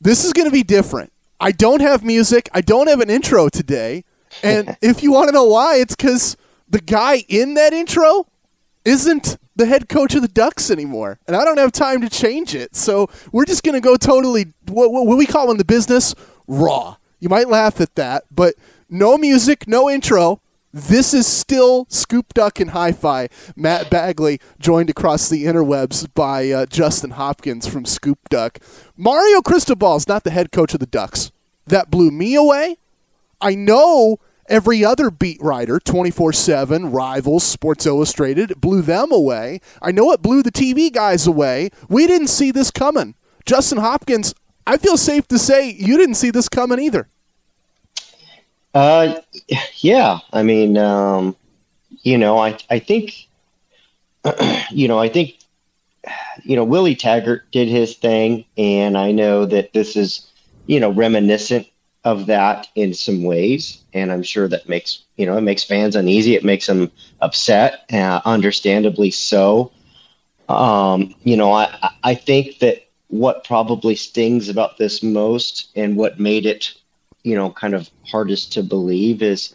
[0.00, 1.12] this is going to be different.
[1.38, 2.48] I don't have music.
[2.52, 4.04] I don't have an intro today.
[4.42, 6.36] And if you want to know why, it's because
[6.68, 8.26] the guy in that intro
[8.84, 11.18] isn't the head coach of the Ducks anymore.
[11.26, 12.76] And I don't have time to change it.
[12.76, 16.14] So we're just going to go totally, what, what we call in the business,
[16.46, 16.96] raw.
[17.18, 18.54] You might laugh at that, but
[18.88, 20.40] no music, no intro.
[20.78, 23.30] This is still Scoop Duck and Hi Fi.
[23.56, 28.58] Matt Bagley joined across the interwebs by uh, Justin Hopkins from Scoop Duck.
[28.94, 31.32] Mario Cristobal is not the head coach of the Ducks.
[31.66, 32.76] That blew me away.
[33.40, 34.18] I know
[34.50, 39.60] every other beat writer, 24 7, Rivals, Sports Illustrated, blew them away.
[39.80, 41.70] I know it blew the TV guys away.
[41.88, 43.14] We didn't see this coming.
[43.46, 44.34] Justin Hopkins,
[44.66, 47.08] I feel safe to say you didn't see this coming either.
[48.76, 49.20] Uh,
[49.78, 50.18] yeah.
[50.34, 51.34] I mean, um,
[52.02, 53.28] you know, I I think,
[54.70, 55.36] you know, I think,
[56.44, 60.26] you know, Willie Taggart did his thing, and I know that this is,
[60.66, 61.66] you know, reminiscent
[62.04, 65.96] of that in some ways, and I'm sure that makes you know it makes fans
[65.96, 66.34] uneasy.
[66.36, 69.72] It makes them upset, uh, understandably so.
[70.48, 76.20] Um, you know, I I think that what probably stings about this most, and what
[76.20, 76.74] made it
[77.26, 79.52] you know, kind of hardest to believe is,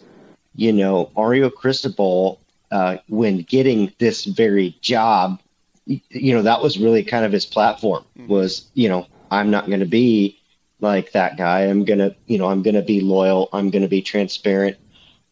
[0.55, 5.39] you know, Mario Cristobal, uh, when getting this very job,
[5.85, 8.27] you know, that was really kind of his platform mm-hmm.
[8.27, 10.37] was, you know, I'm not going to be
[10.81, 11.61] like that guy.
[11.61, 13.47] I'm going to, you know, I'm going to be loyal.
[13.53, 14.75] I'm going to be transparent.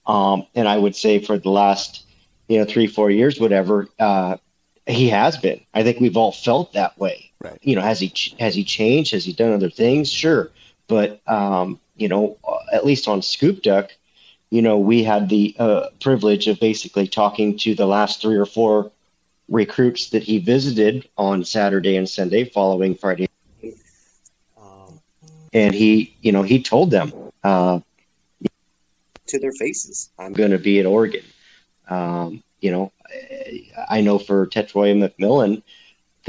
[0.05, 2.05] Um, and I would say for the last,
[2.47, 4.37] you know, three, four years, whatever, uh,
[4.87, 5.59] he has been.
[5.73, 7.33] I think we've all felt that way.
[7.43, 7.59] Right.
[7.61, 9.11] You know, has he has he changed?
[9.11, 10.09] Has he done other things?
[10.09, 10.51] Sure,
[10.87, 13.91] but um, you know, uh, at least on Scoop Duck,
[14.49, 18.45] you know, we had the uh, privilege of basically talking to the last three or
[18.45, 18.91] four
[19.47, 23.27] recruits that he visited on Saturday and Sunday following Friday.
[24.59, 24.99] Um,
[25.53, 27.79] and he, you know, he told them uh,
[29.27, 31.23] to their faces, I'm going to be at Oregon.
[31.89, 32.91] Um, you know,
[33.89, 35.61] I know for Tetairoa McMillan,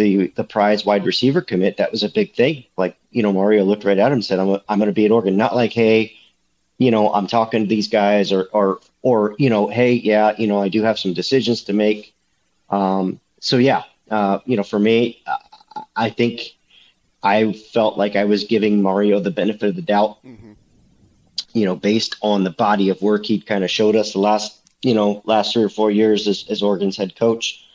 [0.00, 2.64] the the prize wide receiver commit, that was a big thing.
[2.76, 5.04] Like, you know, Mario looked right at him and said, I'm, I'm going to be
[5.04, 5.36] at Oregon.
[5.36, 6.16] Not like, hey,
[6.78, 10.46] you know, I'm talking to these guys or, or, or, you know, hey, yeah, you
[10.46, 12.14] know, I do have some decisions to make.
[12.70, 15.22] Um, so, yeah, uh, you know, for me,
[15.94, 16.56] I think
[17.22, 20.52] I felt like I was giving Mario the benefit of the doubt, mm-hmm.
[21.52, 24.58] you know, based on the body of work he'd kind of showed us the last,
[24.82, 27.66] you know, last three or four years as, as Oregon's head coach.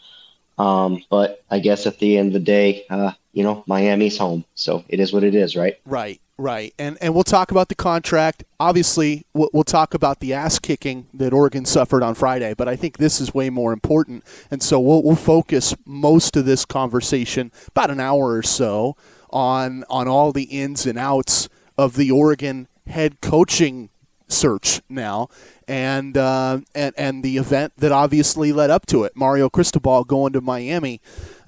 [0.57, 4.45] Um, but I guess at the end of the day, uh, you know, Miami's home,
[4.55, 5.77] so it is what it is, right?
[5.85, 6.73] Right, right.
[6.79, 8.45] And and we'll talk about the contract.
[8.59, 12.53] Obviously, we'll, we'll talk about the ass kicking that Oregon suffered on Friday.
[12.53, 16.45] But I think this is way more important, and so we'll we'll focus most of
[16.45, 18.95] this conversation, about an hour or so,
[19.31, 23.89] on on all the ins and outs of the Oregon head coaching
[24.27, 25.29] search now
[25.67, 30.33] and uh, and and the event that obviously led up to it, Mario Cristobal going
[30.33, 31.01] to Miami.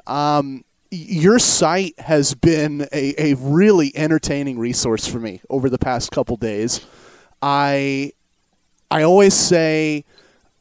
[0.06, 6.12] Um, your site has been a, a really entertaining resource for me over the past
[6.12, 6.86] couple days.
[7.42, 8.14] I
[8.90, 10.06] I always say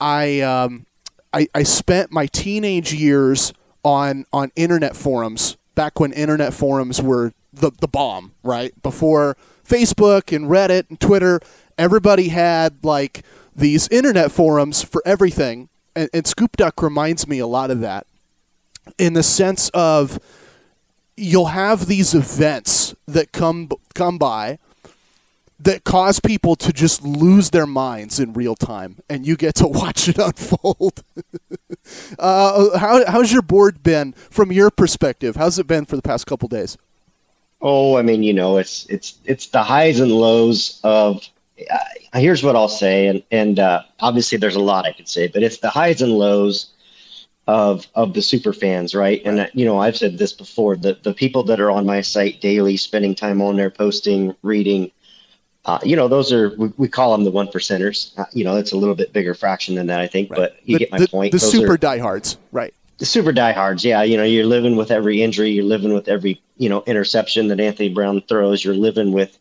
[0.01, 0.87] I um,
[1.33, 3.53] I, I spent my teenage years
[3.85, 8.73] on on internet forums back when internet forums were the the bomb, right?
[8.83, 11.41] Before Facebook and Reddit and Twitter,
[11.79, 13.23] everybody had like
[13.55, 18.07] these internet forums for everything, and, and Scoop Duck reminds me a lot of that
[18.99, 20.19] in the sense of
[21.17, 24.59] you'll have these events that come come by
[25.59, 29.67] that cause people to just lose their minds in real time, and you get to
[29.67, 31.03] watch it unfold.
[32.19, 35.37] uh, how, how's your board been from your perspective?
[35.37, 36.77] How's it been for the past couple days?
[37.63, 41.27] Oh, I mean, you know, it's it's it's the highs and lows of
[42.15, 45.43] here's what I'll say, and and uh, obviously there's a lot I could say, but
[45.43, 46.73] it's the highs and lows
[47.47, 49.23] of of the super fans, right?
[49.25, 52.01] And uh, you know, I've said this before: the the people that are on my
[52.01, 54.91] site daily, spending time on there, posting, reading.
[55.65, 58.17] Uh, you know, those are we, we call them the one percenters.
[58.19, 60.37] Uh, you know, it's a little bit bigger fraction than that, I think, right.
[60.37, 61.33] but you the, get my the, point.
[61.33, 62.73] The those super are, diehards, right?
[62.99, 64.03] The super diehards, yeah.
[64.03, 67.61] You know, you're living with every injury, you're living with every you know interception that
[67.61, 69.39] Anthony Brown throws, you're living with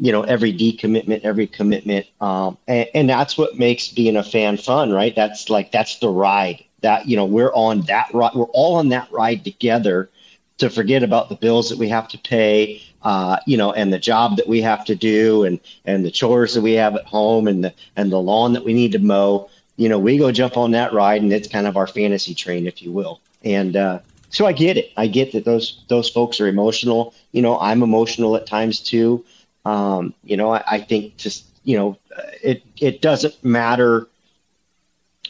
[0.00, 4.56] you know every decommitment every commitment um, and, and that's what makes being a fan
[4.56, 8.44] fun right that's like that's the ride that you know we're on that ride we're
[8.46, 10.10] all on that ride together
[10.58, 13.98] to forget about the bills that we have to pay uh, you know and the
[13.98, 17.46] job that we have to do and and the chores that we have at home
[17.46, 20.56] and the and the lawn that we need to mow you know we go jump
[20.56, 23.98] on that ride and it's kind of our fantasy train if you will and uh,
[24.30, 24.92] so I get it.
[24.96, 27.14] I get that those those folks are emotional.
[27.32, 29.24] You know, I'm emotional at times too.
[29.64, 31.98] Um, you know, I, I think just you know,
[32.42, 34.08] it it doesn't matter.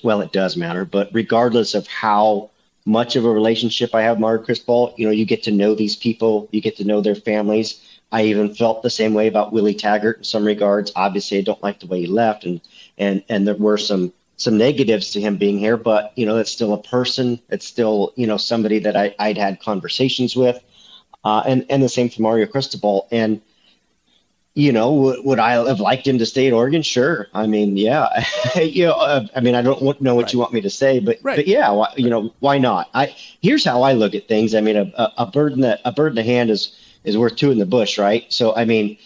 [0.02, 2.50] Well, it does matter, but regardless of how
[2.86, 5.74] much of a relationship I have with Mario Cristobal, you know, you get to know
[5.74, 7.84] these people, you get to know their families.
[8.12, 10.90] I even felt the same way about Willie Taggart in some regards.
[10.96, 12.60] Obviously, I don't like the way he left, and
[12.98, 16.50] and and there were some some negatives to him being here, but you know, it's
[16.50, 17.38] still a person.
[17.50, 20.60] It's still you know somebody that I, I'd had conversations with,
[21.24, 23.06] uh, and and the same for Mario Cristobal.
[23.12, 23.40] And
[24.54, 26.82] you know, would, would I have liked him to stay at Oregon?
[26.82, 27.28] Sure.
[27.34, 28.24] I mean, yeah.
[28.56, 30.32] you know, uh, I mean, I don't know what right.
[30.32, 31.36] you want me to say, but right.
[31.36, 32.90] but yeah, why, you know, why not?
[32.94, 34.54] I here's how I look at things.
[34.54, 37.36] I mean, a, a, bird in the a bird in the hand is is worth
[37.36, 38.24] two in the bush, right?
[38.32, 38.98] So I mean,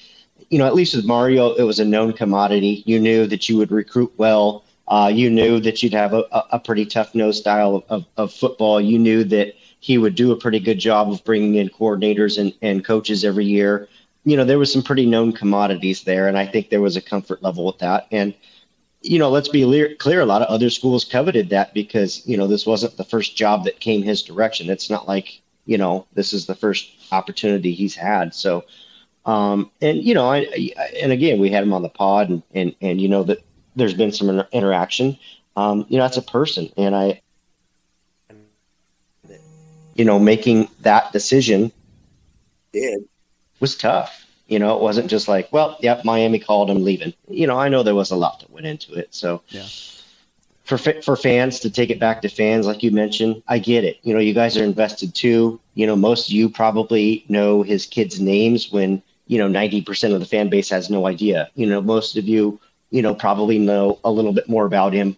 [0.49, 2.83] you know, at least with Mario, it was a known commodity.
[2.87, 4.65] You knew that you would recruit well.
[4.89, 8.33] Uh, you knew that you'd have a, a pretty tough nose style of, of, of,
[8.33, 8.79] football.
[8.79, 12.53] You knew that he would do a pretty good job of bringing in coordinators and,
[12.61, 13.89] and coaches every year.
[14.25, 17.03] You know, there was some pretty known commodities there, and I think there was a
[17.03, 18.07] comfort level with that.
[18.11, 18.35] And,
[19.03, 22.47] you know, let's be clear, a lot of other schools coveted that because, you know,
[22.47, 24.71] this wasn't the first job that came his direction.
[24.71, 28.35] It's not like, you know, this is the first opportunity he's had.
[28.35, 28.65] So,
[29.27, 30.47] um, and you know, I,
[30.79, 33.43] I, and again, we had him on the pod, and and and you know that
[33.75, 35.19] there's been some inter- interaction.
[35.57, 37.23] Um, you know, that's a person, and I,
[39.95, 41.73] you know, making that decision
[42.73, 43.05] did
[43.65, 44.27] was tough.
[44.47, 47.15] You know, it wasn't just like, well, yep, Miami called him leaving.
[47.29, 49.15] You know, I know there was a lot that went into it.
[49.15, 49.67] So, yeah.
[50.65, 53.99] For, for fans to take it back to fans, like you mentioned, I get it.
[54.03, 55.61] You know, you guys are invested too.
[55.75, 60.21] You know, most of you probably know his kids' names when you know 90% of
[60.21, 61.51] the fan base has no idea.
[61.55, 65.17] You know, most of you you know, probably know a little bit more about him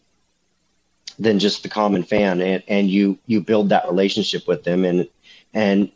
[1.18, 5.06] than just the common fan and, and you you build that relationship with them and
[5.52, 5.90] and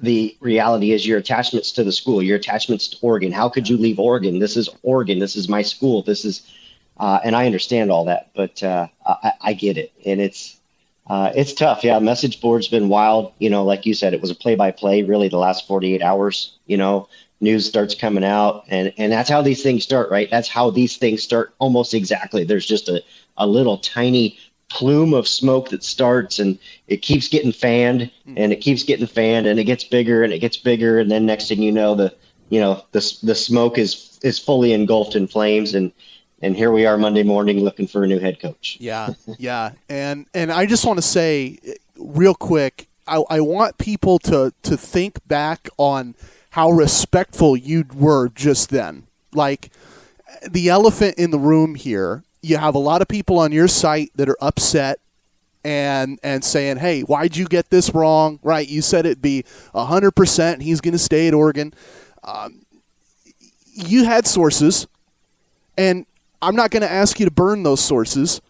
[0.00, 3.32] the reality is your attachments to the school your attachments to oregon.
[3.32, 4.38] How could you leave oregon?
[4.38, 5.18] This is oregon.
[5.18, 6.02] This is my school.
[6.02, 6.50] This is
[6.98, 9.92] uh, and i understand all that but uh, I, I, get it.
[10.06, 10.58] And it's
[11.08, 11.84] uh, it's tough.
[11.84, 13.32] Yeah message board's been wild.
[13.38, 16.76] You know like you said it was a play-by-play really the last 48 hours you
[16.76, 17.08] know
[17.40, 20.30] news starts coming out and and that's how these things start right?
[20.30, 22.44] That's how these things start almost exactly.
[22.44, 23.02] There's just a,
[23.36, 26.58] a little tiny plume of smoke that starts and
[26.88, 28.34] it keeps getting fanned hmm.
[28.36, 31.24] and it keeps getting fanned and it gets bigger and it gets bigger and then
[31.24, 32.12] next thing you know the
[32.50, 35.92] you know the the smoke is is fully engulfed in flames and
[36.42, 38.76] and here we are Monday morning looking for a new head coach.
[38.78, 41.58] Yeah, yeah, and and I just want to say
[41.96, 46.14] real quick, I, I want people to to think back on
[46.50, 49.06] how respectful you were just then.
[49.32, 49.70] Like
[50.48, 54.10] the elephant in the room here, you have a lot of people on your site
[54.16, 55.00] that are upset
[55.64, 58.68] and and saying, "Hey, why'd you get this wrong?" Right?
[58.68, 59.44] You said it'd be
[59.74, 60.62] hundred percent.
[60.62, 61.74] He's going to stay at Oregon.
[62.24, 62.64] Um,
[63.72, 64.86] you had sources,
[65.76, 66.06] and
[66.40, 68.40] I'm not going to ask you to burn those sources,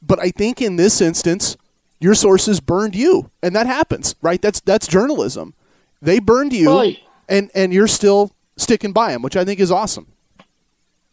[0.00, 1.56] but I think in this instance,
[2.00, 4.40] your sources burned you, and that happens, right?
[4.40, 5.54] That's that's journalism.
[6.00, 6.76] They burned you.
[6.76, 6.98] Right
[7.32, 10.06] and and you're still sticking by him, which I think is awesome.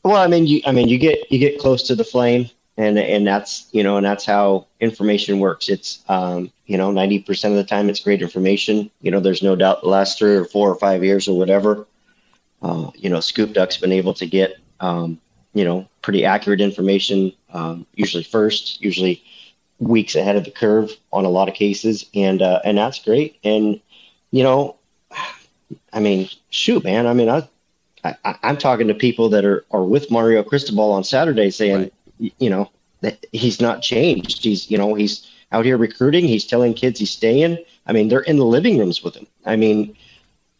[0.03, 2.97] Well, I mean, you I mean, you get you get close to the flame, and
[2.97, 5.69] and that's you know, and that's how information works.
[5.69, 8.89] It's um, you know, ninety percent of the time, it's great information.
[9.01, 11.85] You know, there's no doubt the last three or four or five years or whatever,
[12.61, 15.19] uh, you know, Scoop Duck's been able to get um,
[15.53, 19.23] you know pretty accurate information, um, usually first, usually
[19.79, 23.37] weeks ahead of the curve on a lot of cases, and uh, and that's great.
[23.43, 23.79] And
[24.31, 24.77] you know,
[25.93, 27.07] I mean, shoot, man.
[27.07, 27.47] I mean, I,
[28.03, 32.33] I am talking to people that are are with Mario Cristobal on Saturday, saying, right.
[32.39, 32.69] you know,
[33.01, 34.43] that he's not changed.
[34.43, 36.25] He's, you know, he's out here recruiting.
[36.25, 37.57] He's telling kids he's staying.
[37.87, 39.27] I mean, they're in the living rooms with him.
[39.45, 39.95] I mean,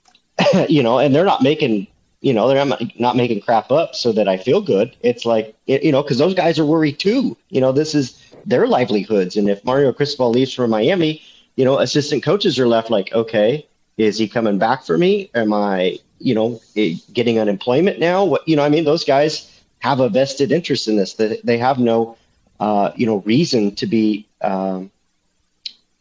[0.69, 1.87] you know, and they're not making,
[2.21, 4.95] you know, they're not, not making crap up so that I feel good.
[5.01, 7.37] It's like, you know, because those guys are worried too.
[7.49, 9.35] You know, this is their livelihoods.
[9.35, 11.21] And if Mario Cristobal leaves for Miami,
[11.55, 13.67] you know, assistant coaches are left like, okay,
[13.97, 15.29] is he coming back for me?
[15.35, 18.23] Am I, you know, eh, getting unemployment now?
[18.23, 21.13] What, you know, I mean, those guys have a vested interest in this.
[21.15, 22.17] That they have no,
[22.59, 24.91] uh, you know, reason to be, um,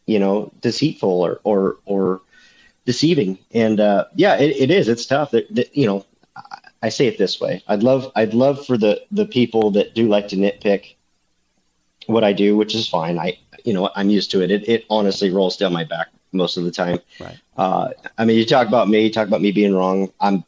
[0.05, 2.21] you know, deceitful or or or
[2.85, 3.37] deceiving.
[3.53, 4.87] And uh, yeah, it, it is.
[4.87, 5.31] It's tough.
[5.31, 6.05] That, that you know,
[6.81, 7.63] I say it this way.
[7.67, 10.95] I'd love I'd love for the the people that do like to nitpick
[12.07, 13.19] what I do, which is fine.
[13.19, 14.51] I you know I'm used to it.
[14.51, 16.99] It it honestly rolls down my back most of the time.
[17.19, 17.37] Right.
[17.59, 20.11] Uh, I mean, you talk about me, you talk about me being wrong.
[20.21, 20.45] I'm,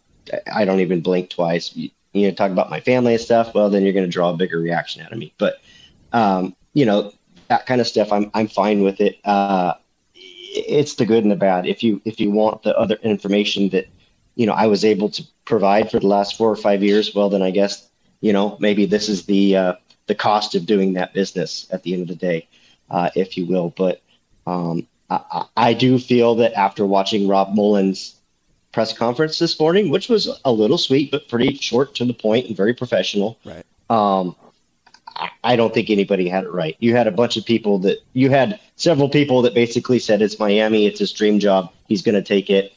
[0.54, 1.76] I don't even blink twice.
[1.76, 3.54] You, you know, talk about my family and stuff.
[3.54, 5.34] Well, then you're going to draw a bigger reaction out of me.
[5.38, 5.56] But,
[6.14, 7.12] um, you know,
[7.50, 9.20] that kind of stuff, I'm, I'm fine with it.
[9.26, 9.74] Uh,
[10.16, 11.66] it's the good and the bad.
[11.66, 13.88] If you if you want the other information that
[14.36, 17.30] you know I was able to provide for the last four or five years, well
[17.30, 17.90] then I guess
[18.22, 19.74] you know maybe this is the uh,
[20.08, 22.48] the cost of doing that business at the end of the day,
[22.90, 23.70] uh, if you will.
[23.70, 24.02] But
[24.46, 28.16] um, I, I do feel that after watching Rob Mullens'
[28.72, 32.48] press conference this morning, which was a little sweet but pretty short to the point
[32.48, 33.66] and very professional, right?
[33.90, 34.36] Um,
[35.44, 36.76] I don't think anybody had it right.
[36.80, 40.40] You had a bunch of people that you had several people that basically said it's
[40.40, 42.74] Miami, it's his dream job, he's going to take it.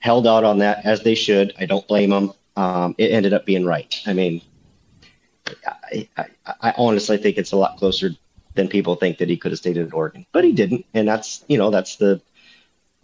[0.00, 1.52] Held out on that as they should.
[1.58, 2.32] I don't blame them.
[2.56, 4.00] Um, it ended up being right.
[4.06, 4.42] I mean,
[5.66, 6.26] I, I,
[6.60, 8.10] I, honestly think it's a lot closer
[8.58, 11.44] than people think that he could have stayed at Oregon, but he didn't, and that's
[11.48, 12.20] you know that's the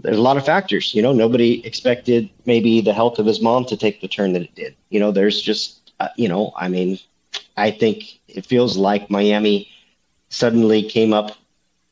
[0.01, 0.95] there's a lot of factors.
[0.95, 4.43] You know, nobody expected maybe the health of his mom to take the turn that
[4.43, 4.75] it did.
[4.91, 6.99] You know, there's just uh, you know, I mean,
[7.57, 9.71] I think it feels like Miami
[10.29, 11.37] suddenly came up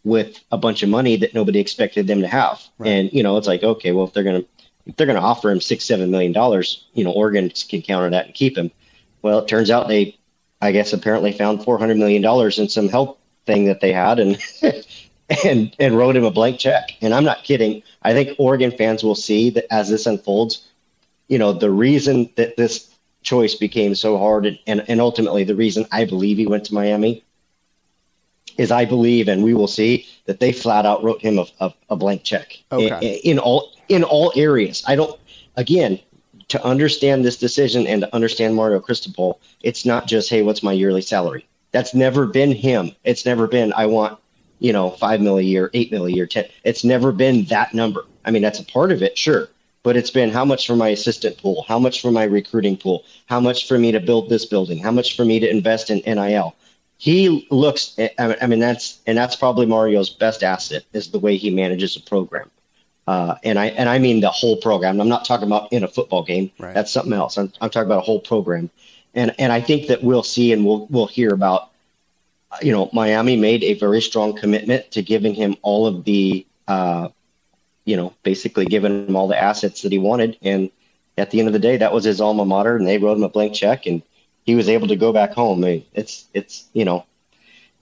[0.04, 2.60] with a bunch of money that nobody expected them to have.
[2.78, 2.88] Right.
[2.88, 4.48] And, you know, it's like, okay, well, if they're going to,
[4.86, 8.10] if they're going to offer him six, seven million dollars, you know, Oregon can counter
[8.10, 8.70] that and keep him.
[9.22, 10.18] Well, it turns out they,
[10.60, 12.24] I guess, apparently found $400 million
[12.60, 14.38] in some help thing that they had and,
[15.44, 16.96] and, and wrote him a blank check.
[17.00, 17.82] And I'm not kidding.
[18.02, 20.68] I think Oregon fans will see that as this unfolds,
[21.28, 25.54] you know, the reason that this choice became so hard and, and, and ultimately the
[25.54, 27.24] reason I believe he went to Miami
[28.58, 31.74] is I believe, and we will see that they flat out wrote him a, a,
[31.90, 33.20] a blank check okay.
[33.24, 34.82] in, in, all in all areas.
[34.86, 35.18] I don't.
[35.56, 35.98] Again,
[36.48, 40.72] to understand this decision and to understand Mario Cristobal, it's not just hey, what's my
[40.72, 41.46] yearly salary?
[41.72, 42.92] That's never been him.
[43.04, 44.18] It's never been I want
[44.58, 46.44] you know five mil a year, eight mil a year, ten.
[46.64, 48.04] It's never been that number.
[48.24, 49.48] I mean, that's a part of it, sure,
[49.82, 53.04] but it's been how much for my assistant pool, how much for my recruiting pool,
[53.26, 55.98] how much for me to build this building, how much for me to invest in
[56.06, 56.54] NIL.
[56.98, 61.50] He looks, I mean, that's and that's probably Mario's best asset is the way he
[61.50, 62.48] manages a program.
[63.08, 65.00] Uh, and I and I mean the whole program.
[65.00, 66.52] I'm not talking about in a football game.
[66.60, 66.72] Right.
[66.72, 67.36] That's something else.
[67.36, 68.70] I'm, I'm talking about a whole program.
[69.14, 71.70] And and I think that we'll see and we'll we'll hear about.
[72.60, 77.08] You know, Miami made a very strong commitment to giving him all of the uh,
[77.84, 80.38] you know, basically giving him all the assets that he wanted.
[80.42, 80.70] And
[81.18, 83.24] at the end of the day, that was his alma mater, and they wrote him
[83.24, 84.02] a blank check, and
[84.44, 85.64] he was able to go back home.
[85.64, 87.04] I mean, it's it's you know,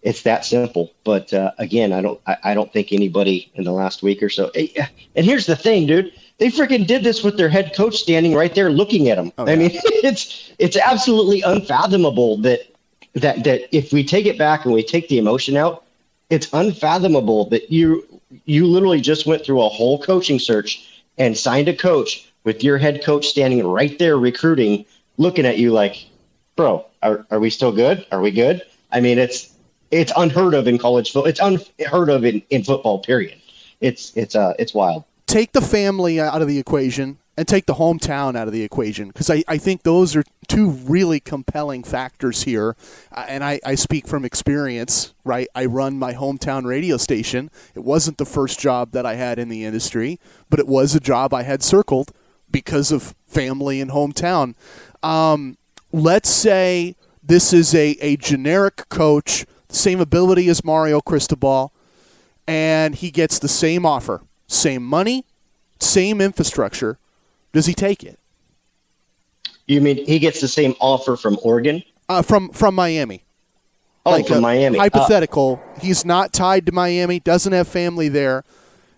[0.02, 0.90] it's that simple.
[1.04, 4.28] But uh, again, I don't I, I, don't think anybody in the last week or
[4.28, 4.50] so.
[4.54, 6.12] And here's the thing, dude.
[6.40, 9.30] They freaking did this with their head coach standing right there looking at them.
[9.37, 12.61] Oh, I mean, it's it's absolutely unfathomable that
[13.12, 15.85] that that if we take it back and we take the emotion out,
[16.30, 21.68] it's unfathomable that you you literally just went through a whole coaching search and signed
[21.68, 24.87] a coach with your head coach standing right there recruiting,
[25.18, 26.06] looking at you like,
[26.56, 28.06] bro, are, are we still good?
[28.12, 28.62] Are we good?
[28.92, 29.52] I mean, it's
[29.90, 31.28] it's unheard of in college football.
[31.28, 33.00] It's unheard of in, in football.
[33.00, 33.37] Period.
[33.82, 35.04] It's it's uh it's wild.
[35.30, 39.06] Take the family out of the equation and take the hometown out of the equation
[39.06, 42.75] because I, I think those are two really compelling factors here.
[43.12, 45.46] Uh, and I, I speak from experience, right?
[45.54, 47.49] I run my hometown radio station.
[47.76, 50.18] It wasn't the first job that I had in the industry,
[50.49, 52.10] but it was a job I had circled
[52.50, 54.56] because of family and hometown.
[55.00, 55.58] Um,
[55.92, 61.72] let's say this is a, a generic coach, same ability as Mario Cristobal,
[62.49, 64.22] and he gets the same offer,
[64.52, 65.25] same money,
[65.78, 66.99] same infrastructure
[67.52, 68.19] does he take it?
[69.66, 71.83] You mean he gets the same offer from Oregon?
[72.09, 73.25] Uh, from from Miami.
[74.04, 74.78] Oh, like from Miami.
[74.78, 75.62] Hypothetical.
[75.62, 77.21] Uh, he's not tied to Miami.
[77.21, 78.45] Doesn't have family there.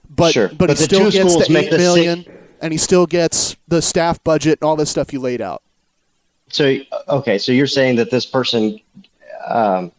[0.09, 0.49] But sure.
[0.49, 2.25] but, but he still gets the eight million,
[2.61, 5.63] and he still gets the staff budget and all this stuff you laid out.
[6.49, 6.79] So
[7.09, 8.79] okay, so you're saying that this person
[9.47, 9.93] um,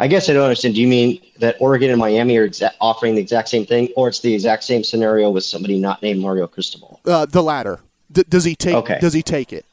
[0.00, 0.76] I guess I don't understand.
[0.76, 4.08] Do you mean that Oregon and Miami are exa- offering the exact same thing, or
[4.08, 7.00] it's the exact same scenario with somebody not named Mario Cristobal?
[7.04, 7.80] Uh, the latter.
[8.10, 8.76] D- does he take?
[8.76, 8.98] Okay.
[8.98, 9.66] Does he take it?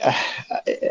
[0.00, 0.12] Uh,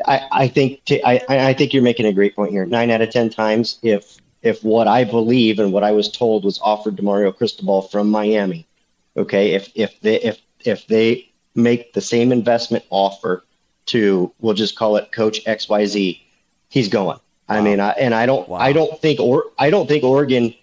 [0.06, 2.66] I, I think t- I, I think you're making a great point here.
[2.66, 6.44] Nine out of ten times, if if what I believe and what I was told
[6.44, 8.68] was offered to Mario Cristobal from Miami,
[9.16, 13.46] okay, if if they if if they make the same investment offer
[13.86, 16.22] to we'll just call it Coach X Y Z,
[16.68, 17.18] he's going.
[17.48, 18.58] I mean, I, and I don't, wow.
[18.58, 20.54] I don't think, or I don't think Oregon,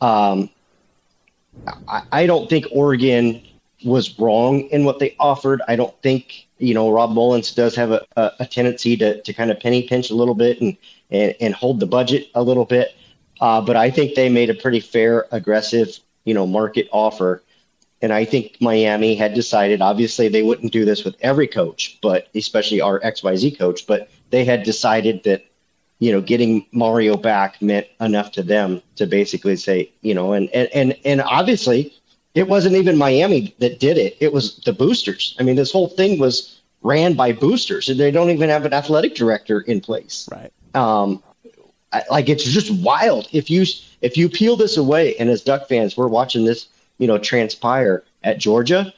[0.00, 0.48] um,
[1.88, 3.42] I, I don't think Oregon
[3.84, 5.60] was wrong in what they offered.
[5.68, 9.32] I don't think, you know, Rob Mullens does have a, a, a tendency to, to
[9.32, 10.76] kind of penny pinch a little bit and,
[11.10, 12.94] and, and hold the budget a little bit.
[13.40, 17.42] Uh, but I think they made a pretty fair, aggressive, you know, market offer.
[18.00, 22.28] And I think Miami had decided, obviously, they wouldn't do this with every coach, but
[22.34, 25.44] especially our XYZ coach, but they had decided that
[25.98, 30.48] you know, getting Mario back meant enough to them to basically say, you know, and
[30.50, 31.92] and and, and obviously
[32.34, 34.16] it wasn't even Miami that did it.
[34.20, 35.34] It was the boosters.
[35.40, 38.74] I mean, this whole thing was ran by boosters, and they don't even have an
[38.74, 40.28] athletic director in place.
[40.30, 40.52] Right.
[40.74, 41.22] Um,
[41.92, 43.28] I, like it's just wild.
[43.32, 43.64] If you
[44.02, 48.04] if you peel this away, and as Duck fans, we're watching this, you know, transpire
[48.22, 48.92] at Georgia,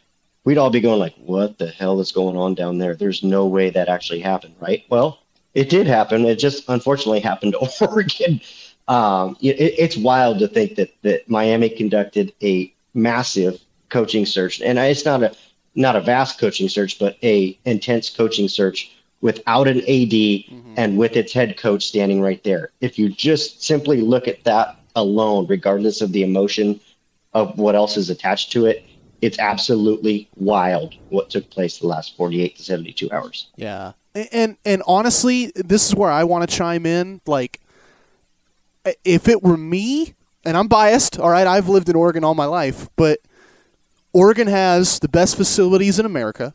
[0.44, 3.46] we'd all be going like, "What the hell is going on down there?" There's no
[3.46, 4.84] way that actually happened, right?
[4.90, 5.20] Well,
[5.54, 6.24] it did happen.
[6.24, 8.40] It just unfortunately happened to Oregon.
[8.86, 14.78] Um, it, it's wild to think that that Miami conducted a massive coaching search, and
[14.78, 15.34] it's not a
[15.74, 18.90] not a vast coaching search, but a intense coaching search
[19.20, 20.74] without an AD mm-hmm.
[20.76, 22.70] and with its head coach standing right there.
[22.80, 26.80] If you just simply look at that alone, regardless of the emotion
[27.32, 28.84] of what else is attached to it,
[29.20, 33.48] it's absolutely wild what took place the last 48 to 72 hours.
[33.56, 33.92] Yeah.
[34.32, 37.60] And and honestly, this is where I want to chime in like
[39.04, 42.44] if it were me, and I'm biased, all right, I've lived in Oregon all my
[42.46, 43.20] life, but
[44.12, 46.54] Oregon has the best facilities in America.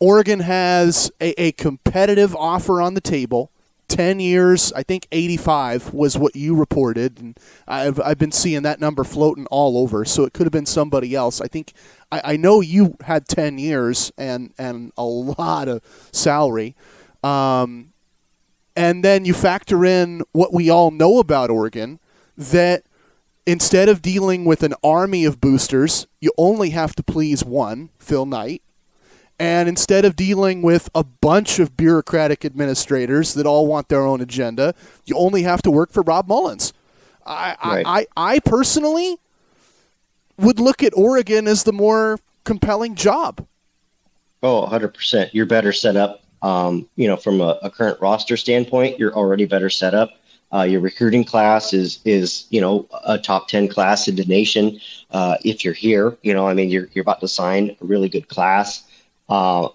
[0.00, 3.50] Oregon has a, a competitive offer on the table.
[3.88, 7.18] 10 years, I think 85 was what you reported.
[7.18, 10.04] And I've, I've been seeing that number floating all over.
[10.04, 11.40] So it could have been somebody else.
[11.40, 11.72] I think,
[12.12, 16.76] I, I know you had 10 years and, and a lot of salary.
[17.24, 17.92] Um,
[18.76, 21.98] and then you factor in what we all know about Oregon
[22.36, 22.84] that
[23.46, 28.26] instead of dealing with an army of boosters, you only have to please one, Phil
[28.26, 28.62] Knight.
[29.38, 34.20] And instead of dealing with a bunch of bureaucratic administrators that all want their own
[34.20, 34.74] agenda,
[35.06, 36.72] you only have to work for Rob Mullens.
[37.24, 37.86] I, right.
[37.86, 39.18] I, I, I personally
[40.38, 43.46] would look at Oregon as the more compelling job.
[44.42, 45.30] Oh, 100%.
[45.32, 46.22] You're better set up.
[46.42, 50.12] Um, you know, from a, a, current roster standpoint, you're already better set up.
[50.52, 54.80] Uh, your recruiting class is is you know a top ten class in the nation.
[55.10, 58.08] Uh, if you're here, you know, I mean, you're you're about to sign a really
[58.08, 58.84] good class.
[59.28, 59.68] Uh,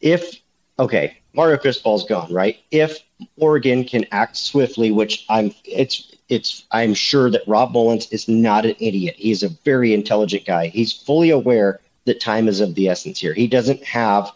[0.00, 0.40] if
[0.78, 2.58] okay, Mario Cristobal's gone, right?
[2.70, 2.98] If
[3.36, 8.64] Oregon can act swiftly, which I'm, it's it's I'm sure that Rob Mullens is not
[8.64, 9.14] an idiot.
[9.16, 10.68] He's a very intelligent guy.
[10.68, 13.34] He's fully aware that time is of the essence here.
[13.34, 14.30] He doesn't have,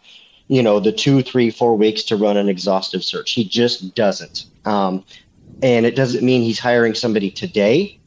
[0.49, 3.33] you know, the two, three, four weeks to run an exhaustive search.
[3.33, 4.47] He just doesn't.
[4.65, 5.05] Um,
[5.63, 7.99] and it doesn't mean he's hiring somebody today,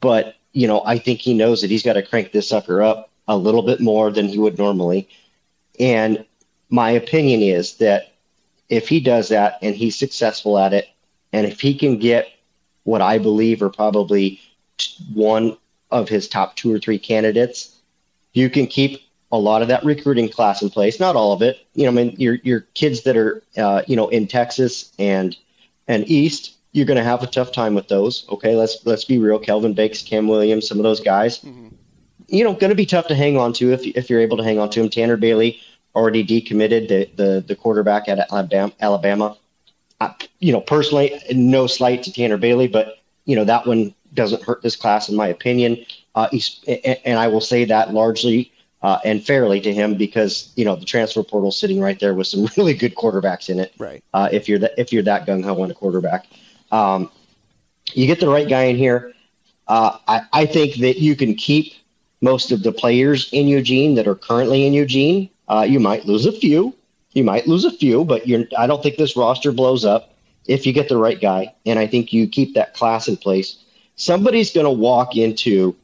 [0.00, 3.09] but you know, I think he knows that he's got to crank this sucker up
[3.28, 5.08] a little bit more than he would normally.
[5.78, 6.24] And
[6.68, 8.12] my opinion is that
[8.68, 10.88] if he does that and he's successful at it,
[11.32, 12.28] and if he can get
[12.84, 14.40] what I believe are probably
[15.12, 15.56] one
[15.90, 17.76] of his top two or three candidates,
[18.32, 19.00] you can keep
[19.32, 20.98] a lot of that recruiting class in place.
[20.98, 21.66] Not all of it.
[21.74, 25.36] You know, I mean, your your kids that are uh, you know in Texas and
[25.88, 28.26] and East, you're going to have a tough time with those.
[28.28, 29.38] Okay, let's let's be real.
[29.38, 31.38] Kelvin Banks, Cam Williams, some of those guys.
[31.38, 31.69] Mm-hmm
[32.30, 34.44] you know, going to be tough to hang on to if, if you're able to
[34.44, 34.88] hang on to him.
[34.88, 35.60] Tanner Bailey
[35.94, 38.72] already decommitted the, the, the quarterback at Alabama.
[38.80, 39.36] Alabama.
[40.00, 44.42] I, you know, personally, no slight to Tanner Bailey, but, you know, that one doesn't
[44.42, 45.84] hurt this class, in my opinion.
[46.14, 46.60] Uh, he's,
[47.04, 50.84] and I will say that largely uh, and fairly to him because you know the
[50.84, 53.72] transfer portal sitting right there with some really good quarterbacks in it.
[53.78, 54.02] Right.
[54.14, 56.26] Uh, if you're that if you're that gung ho on a quarterback,
[56.72, 57.10] um,
[57.92, 59.12] you get the right guy in here.
[59.68, 61.74] Uh, I, I think that you can keep
[62.20, 65.30] most of the players in Eugene that are currently in Eugene.
[65.48, 66.74] Uh, you might lose a few.
[67.12, 70.14] You might lose a few, but you're, I don't think this roster blows up
[70.46, 71.54] if you get the right guy.
[71.66, 73.56] And I think you keep that class in place.
[73.96, 75.74] Somebody's going to walk into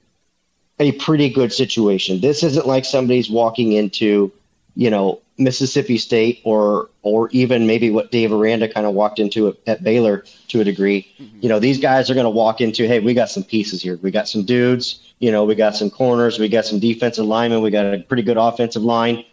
[0.79, 2.20] a pretty good situation.
[2.20, 4.33] This isn't like somebody's walking into,
[4.75, 9.49] you know, Mississippi State or or even maybe what Dave Aranda kind of walked into
[9.49, 11.07] at, at Baylor to a degree.
[11.20, 11.38] Mm-hmm.
[11.42, 13.99] You know, these guys are going to walk into, hey, we got some pieces here.
[14.03, 15.06] We got some dudes.
[15.18, 16.38] You know, we got some corners.
[16.38, 17.62] We got some defensive linemen.
[17.62, 19.24] We got a pretty good offensive line.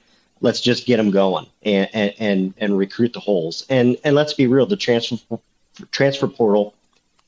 [0.41, 3.65] Let's just get them going and and and, and recruit the holes.
[3.69, 5.39] And and let's be real, the transfer
[5.91, 6.73] transfer portal,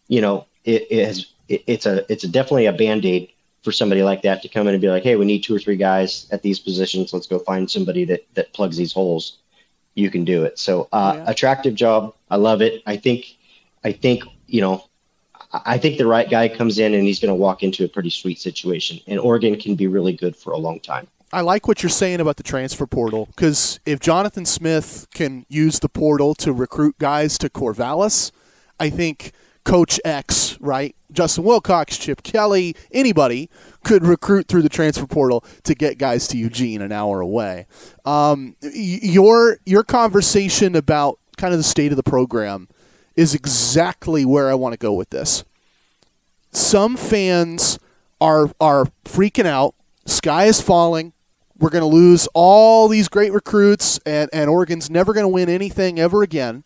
[0.07, 3.29] you know, it, it has it, it's a it's a definitely a band aid
[3.63, 5.59] for somebody like that to come in and be like, hey, we need two or
[5.59, 7.13] three guys at these positions.
[7.13, 9.39] Let's go find somebody that that plugs these holes.
[9.95, 10.59] You can do it.
[10.59, 11.29] So uh, yeah.
[11.29, 12.13] attractive job.
[12.29, 12.83] I love it.
[12.85, 13.25] I think
[13.83, 14.85] I think you know
[15.65, 18.09] I think the right guy comes in and he's going to walk into a pretty
[18.09, 18.99] sweet situation.
[19.07, 21.07] And Oregon can be really good for a long time.
[21.33, 25.79] I like what you're saying about the transfer portal because if Jonathan Smith can use
[25.79, 28.31] the portal to recruit guys to Corvallis,
[28.79, 29.31] I think
[29.65, 33.49] Coach X, right, Justin Wilcox, Chip Kelly, anybody
[33.83, 37.65] could recruit through the transfer portal to get guys to Eugene an hour away.
[38.05, 42.69] Um, your your conversation about kind of the state of the program
[43.15, 45.43] is exactly where I want to go with this.
[46.51, 47.79] Some fans
[48.21, 49.75] are are freaking out.
[50.05, 51.13] Sky is falling.
[51.57, 55.47] We're going to lose all these great recruits, and, and Oregon's never going to win
[55.47, 56.65] anything ever again.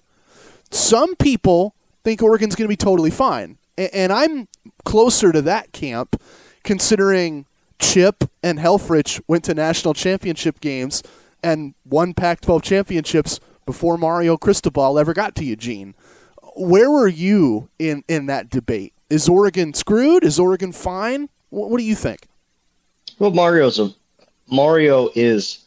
[0.71, 3.59] Some people think Oregon's going to be totally fine.
[3.77, 4.47] And, and I'm
[4.85, 6.19] closer to that camp,
[6.63, 7.45] considering
[7.77, 11.03] Chip and Helfrich went to national championship games
[11.43, 15.93] and won Pac 12 championships before Mario Cristobal ever got to Eugene.
[16.59, 18.93] Where were you in, in that debate?
[19.09, 20.25] Is Oregon screwed?
[20.25, 21.29] Is Oregon fine?
[21.51, 22.27] What, what do you think?
[23.17, 23.93] Well, Mario's a
[24.51, 25.63] Mario is.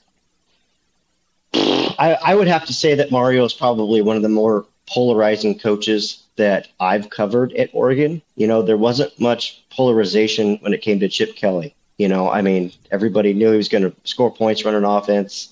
[1.55, 5.59] I, I would have to say that Mario is probably one of the more polarizing
[5.59, 8.21] coaches that I've covered at Oregon.
[8.37, 11.75] You know, there wasn't much polarization when it came to Chip Kelly.
[11.97, 15.52] You know, I mean, everybody knew he was going to score points, run an offense,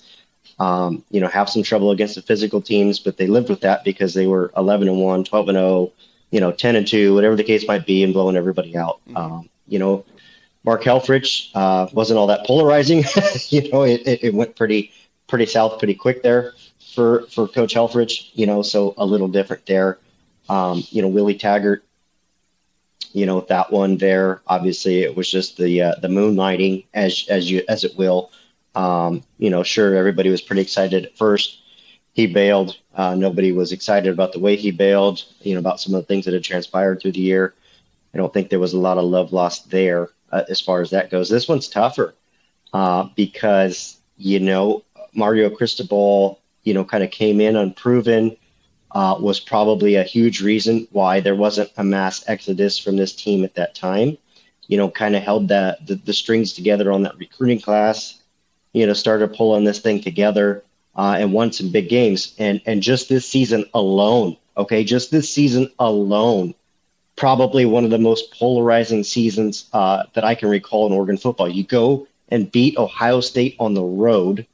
[0.61, 3.83] um, you know, have some trouble against the physical teams, but they lived with that
[3.83, 5.92] because they were 11 and 1, 12 and 0,
[6.31, 9.01] you know, 10 and 2, whatever the case might be, and blowing everybody out.
[9.09, 9.16] Mm-hmm.
[9.16, 10.05] Um, you know,
[10.62, 13.05] Mark Helfrich uh, wasn't all that polarizing.
[13.49, 14.92] you know, it, it, it, went pretty
[15.29, 16.53] pretty south pretty quick there
[16.94, 18.31] for for Coach Helfrich.
[18.35, 19.99] You know, so a little different there.
[20.51, 21.85] Um, you know, Willie Taggart.
[23.12, 24.42] You know that one there.
[24.46, 28.31] Obviously, it was just the uh, the moonlighting as as you as it will.
[28.74, 31.59] Um, you know, sure, everybody was pretty excited at first.
[32.12, 32.76] He bailed.
[32.94, 35.24] Uh, nobody was excited about the way he bailed.
[35.40, 37.54] You know, about some of the things that had transpired through the year.
[38.14, 40.90] I don't think there was a lot of love lost there uh, as far as
[40.90, 41.28] that goes.
[41.28, 42.14] This one's tougher
[42.72, 44.83] uh, because you know
[45.14, 48.37] Mario Cristobal, you know, kind of came in unproven.
[48.92, 53.44] Uh, was probably a huge reason why there wasn't a mass exodus from this team
[53.44, 54.18] at that time.
[54.66, 58.19] You know, kind of held that the, the, strings together on that recruiting class.
[58.72, 60.62] You know, started pulling this thing together
[60.96, 62.35] uh, and won some big games.
[62.38, 66.54] And and just this season alone, okay, just this season alone,
[67.16, 71.48] probably one of the most polarizing seasons uh, that I can recall in Oregon football.
[71.48, 74.46] You go and beat Ohio State on the road,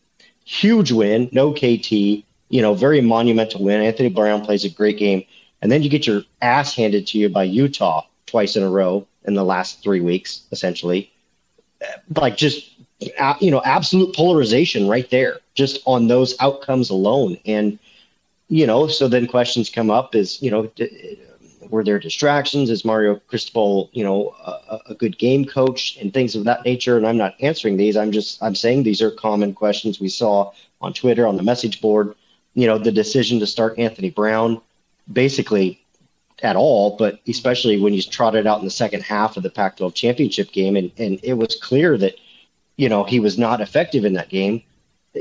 [0.44, 3.82] huge win, no KT, you know, very monumental win.
[3.82, 5.24] Anthony Brown plays a great game,
[5.62, 9.06] and then you get your ass handed to you by Utah twice in a row
[9.24, 11.12] in the last three weeks, essentially.
[12.14, 12.70] Like just
[13.40, 17.78] you know, absolute polarization right there, just on those outcomes alone, and
[18.48, 20.70] you know, so then questions come up: is you know
[21.70, 22.70] were there distractions?
[22.70, 26.96] Is Mario Cristobal, you know, a, a, good game coach and things of that nature?
[26.96, 27.96] And I'm not answering these.
[27.96, 31.80] I'm just I'm saying these are common questions we saw on Twitter on the message
[31.80, 32.14] board.
[32.54, 34.60] You know, the decision to start Anthony Brown,
[35.12, 35.82] basically
[36.42, 39.94] at all, but especially when he's trotted out in the second half of the Pac-12
[39.94, 42.16] championship game, and and it was clear that
[42.76, 44.62] you know he was not effective in that game.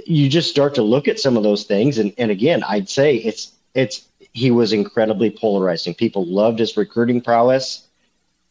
[0.06, 3.16] You just start to look at some of those things, and and again, I'd say
[3.18, 5.94] it's it's he was incredibly polarizing.
[5.94, 7.88] People loved his recruiting prowess.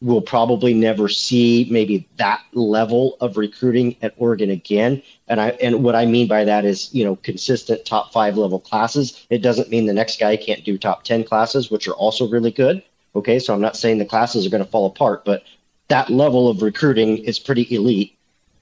[0.01, 5.01] We'll probably never see maybe that level of recruiting at Oregon again.
[5.27, 8.59] And I and what I mean by that is, you know, consistent top five level
[8.59, 9.25] classes.
[9.29, 12.51] It doesn't mean the next guy can't do top ten classes, which are also really
[12.51, 12.83] good.
[13.15, 15.43] Okay, so I'm not saying the classes are going to fall apart, but
[15.87, 18.14] that level of recruiting is pretty elite.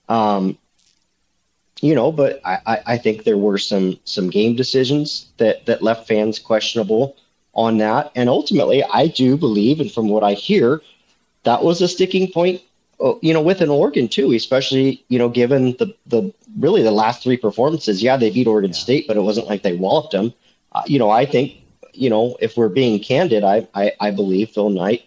[0.09, 0.57] Um,
[1.81, 6.07] you know, but I, I think there were some some game decisions that that left
[6.07, 7.17] fans questionable
[7.53, 10.81] on that, and ultimately, I do believe, and from what I hear,
[11.43, 12.61] that was a sticking point.
[13.03, 16.91] Uh, you know, with an Oregon too, especially you know, given the the really the
[16.91, 18.01] last three performances.
[18.01, 18.77] Yeah, they beat Oregon yeah.
[18.77, 20.33] State, but it wasn't like they walloped them.
[20.71, 21.53] Uh, you know, I think
[21.93, 25.03] you know if we're being candid, I, I I believe Phil Knight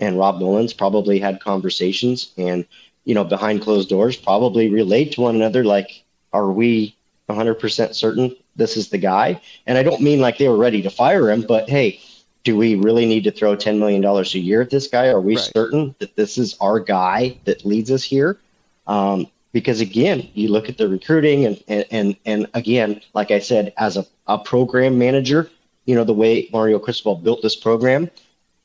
[0.00, 2.66] and Rob Mullens probably had conversations and
[3.10, 6.94] you know, behind closed doors probably relate to one another like, are we
[7.28, 9.40] 100% certain this is the guy?
[9.66, 12.00] And I don't mean like they were ready to fire him, but hey,
[12.44, 15.08] do we really need to throw $10 million a year at this guy?
[15.08, 15.50] Are we right.
[15.52, 18.38] certain that this is our guy that leads us here?
[18.86, 23.40] Um, because again, you look at the recruiting and, and, and, and again, like I
[23.40, 25.50] said, as a, a program manager,
[25.84, 28.08] you know, the way Mario Cristobal built this program,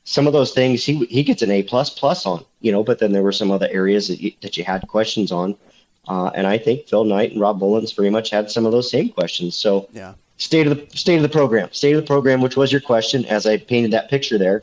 [0.06, 2.82] some of those things he he gets an A plus plus on, you know.
[2.82, 5.56] But then there were some other areas that you, that you had questions on,
[6.08, 8.90] uh, and I think Phil Knight and Rob Mullens very much had some of those
[8.90, 9.54] same questions.
[9.56, 12.72] So yeah, state of the state of the program, state of the program, which was
[12.72, 14.62] your question, as I painted that picture there.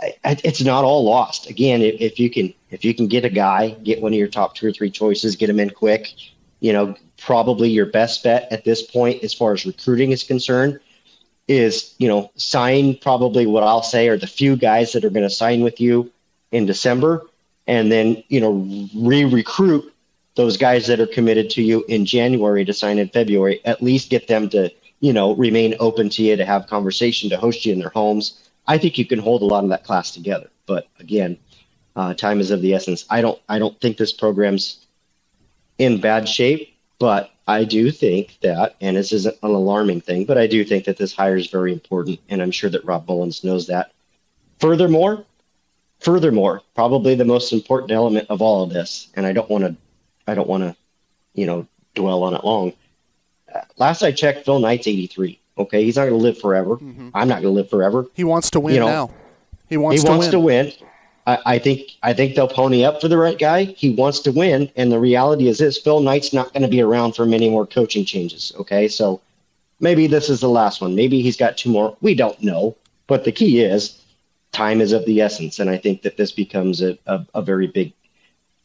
[0.00, 1.48] I, I, it's not all lost.
[1.50, 4.28] Again, if, if you can if you can get a guy, get one of your
[4.28, 6.08] top two or three choices, get him in quick.
[6.60, 10.80] You know, probably your best bet at this point as far as recruiting is concerned
[11.48, 15.28] is you know sign probably what I'll say are the few guys that are going
[15.28, 16.10] to sign with you
[16.50, 17.26] in December,
[17.66, 19.92] and then you know re-recruit
[20.34, 23.60] those guys that are committed to you in January to sign in February.
[23.64, 27.36] At least get them to you know remain open to you to have conversation to
[27.36, 28.38] host you in their homes.
[28.66, 30.48] I think you can hold a lot of that class together.
[30.66, 31.36] But again,
[31.96, 33.04] uh, time is of the essence.
[33.10, 34.86] I don't I don't think this program's
[35.78, 36.71] in bad shape,
[37.02, 40.84] but I do think that, and this isn't an alarming thing, but I do think
[40.84, 43.90] that this hire is very important, and I'm sure that Rob Mullens knows that.
[44.60, 45.24] Furthermore,
[45.98, 49.74] furthermore, probably the most important element of all of this, and I don't want to,
[50.28, 50.76] I don't want to,
[51.34, 52.72] you know, dwell on it long.
[53.78, 55.40] Last I checked, Phil Knight's 83.
[55.58, 56.76] Okay, he's not going to live forever.
[56.76, 57.08] Mm-hmm.
[57.14, 58.06] I'm not going to live forever.
[58.14, 59.10] He wants to win you know, now.
[59.68, 60.02] He wants.
[60.02, 60.32] He to wants win.
[60.32, 60.72] to win.
[61.26, 63.64] I, I, think I think they'll pony up for the right guy.
[63.64, 66.80] He wants to win, and the reality is this: Phil Knight's not going to be
[66.80, 68.52] around for many more coaching changes.
[68.58, 69.20] Okay, so
[69.80, 70.94] maybe this is the last one.
[70.94, 71.96] Maybe he's got two more.
[72.00, 74.02] We don't know, but the key is
[74.52, 77.66] time is of the essence, and I think that this becomes a, a, a very
[77.66, 77.92] big,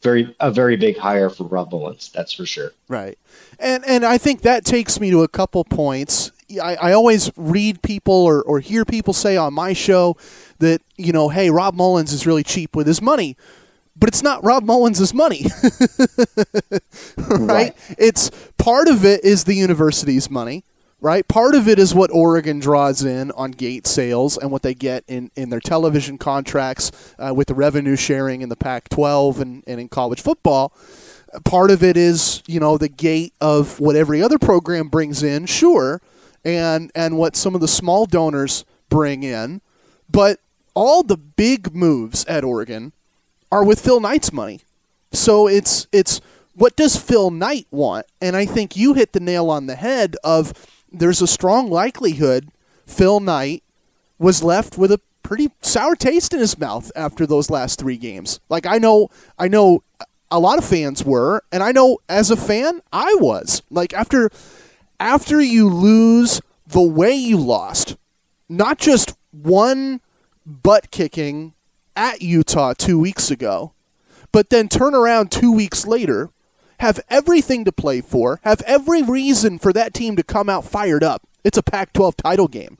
[0.02, 2.10] very a very big hire for Rob Mullens.
[2.12, 2.72] That's for sure.
[2.88, 3.18] Right,
[3.58, 6.32] and and I think that takes me to a couple points.
[6.62, 10.16] I, I always read people or, or hear people say on my show
[10.58, 13.36] that, you know, hey, Rob Mullens is really cheap with his money.
[13.96, 15.46] But it's not Rob Mullens' money.
[17.16, 17.40] right?
[17.40, 17.76] right?
[17.98, 20.62] It's part of it is the university's money,
[21.00, 21.26] right?
[21.26, 25.02] Part of it is what Oregon draws in on gate sales and what they get
[25.08, 29.64] in, in their television contracts uh, with the revenue sharing in the Pac 12 and,
[29.66, 30.72] and in college football
[31.44, 35.44] part of it is you know the gate of what every other program brings in
[35.44, 36.00] sure
[36.48, 39.60] and and what some of the small donors bring in
[40.10, 40.40] but
[40.74, 42.92] all the big moves at Oregon
[43.50, 44.60] are with Phil Knight's money.
[45.12, 46.20] So it's it's
[46.54, 48.06] what does Phil Knight want?
[48.20, 50.52] And I think you hit the nail on the head of
[50.90, 52.50] there's a strong likelihood
[52.86, 53.62] Phil Knight
[54.18, 58.40] was left with a pretty sour taste in his mouth after those last 3 games.
[58.48, 59.82] Like I know I know
[60.30, 63.62] a lot of fans were and I know as a fan I was.
[63.70, 64.30] Like after
[65.00, 67.96] after you lose the way you lost,
[68.48, 70.00] not just one
[70.44, 71.54] butt kicking
[71.96, 73.72] at Utah two weeks ago,
[74.32, 76.30] but then turn around two weeks later,
[76.80, 81.02] have everything to play for, have every reason for that team to come out fired
[81.02, 81.26] up.
[81.44, 82.78] It's a Pac 12 title game.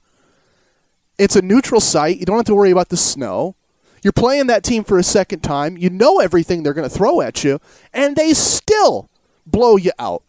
[1.19, 2.19] It's a neutral site.
[2.19, 3.57] You don't have to worry about the snow.
[4.03, 5.77] You're playing that team for a second time.
[5.77, 7.61] You know everything they're going to throw at you,
[7.93, 9.11] and they still
[9.45, 10.23] blow you out.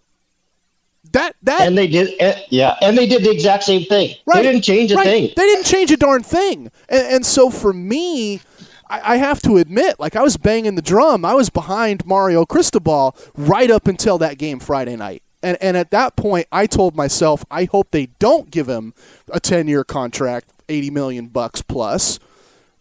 [1.12, 4.16] That that and they did eh, yeah, and they did the exact same thing.
[4.26, 5.06] Right, they didn't change a right.
[5.06, 5.34] thing.
[5.36, 6.72] They didn't change a darn thing.
[6.88, 8.42] And, and so for me,
[8.90, 11.26] I, I, have to admit, like I was banging the drum.
[11.26, 15.24] I was behind Mario Cristobal right up until that game Friday night.
[15.42, 18.94] And and at that point, I told myself, I hope they don't give him
[19.32, 22.20] a ten year contract, eighty million bucks plus,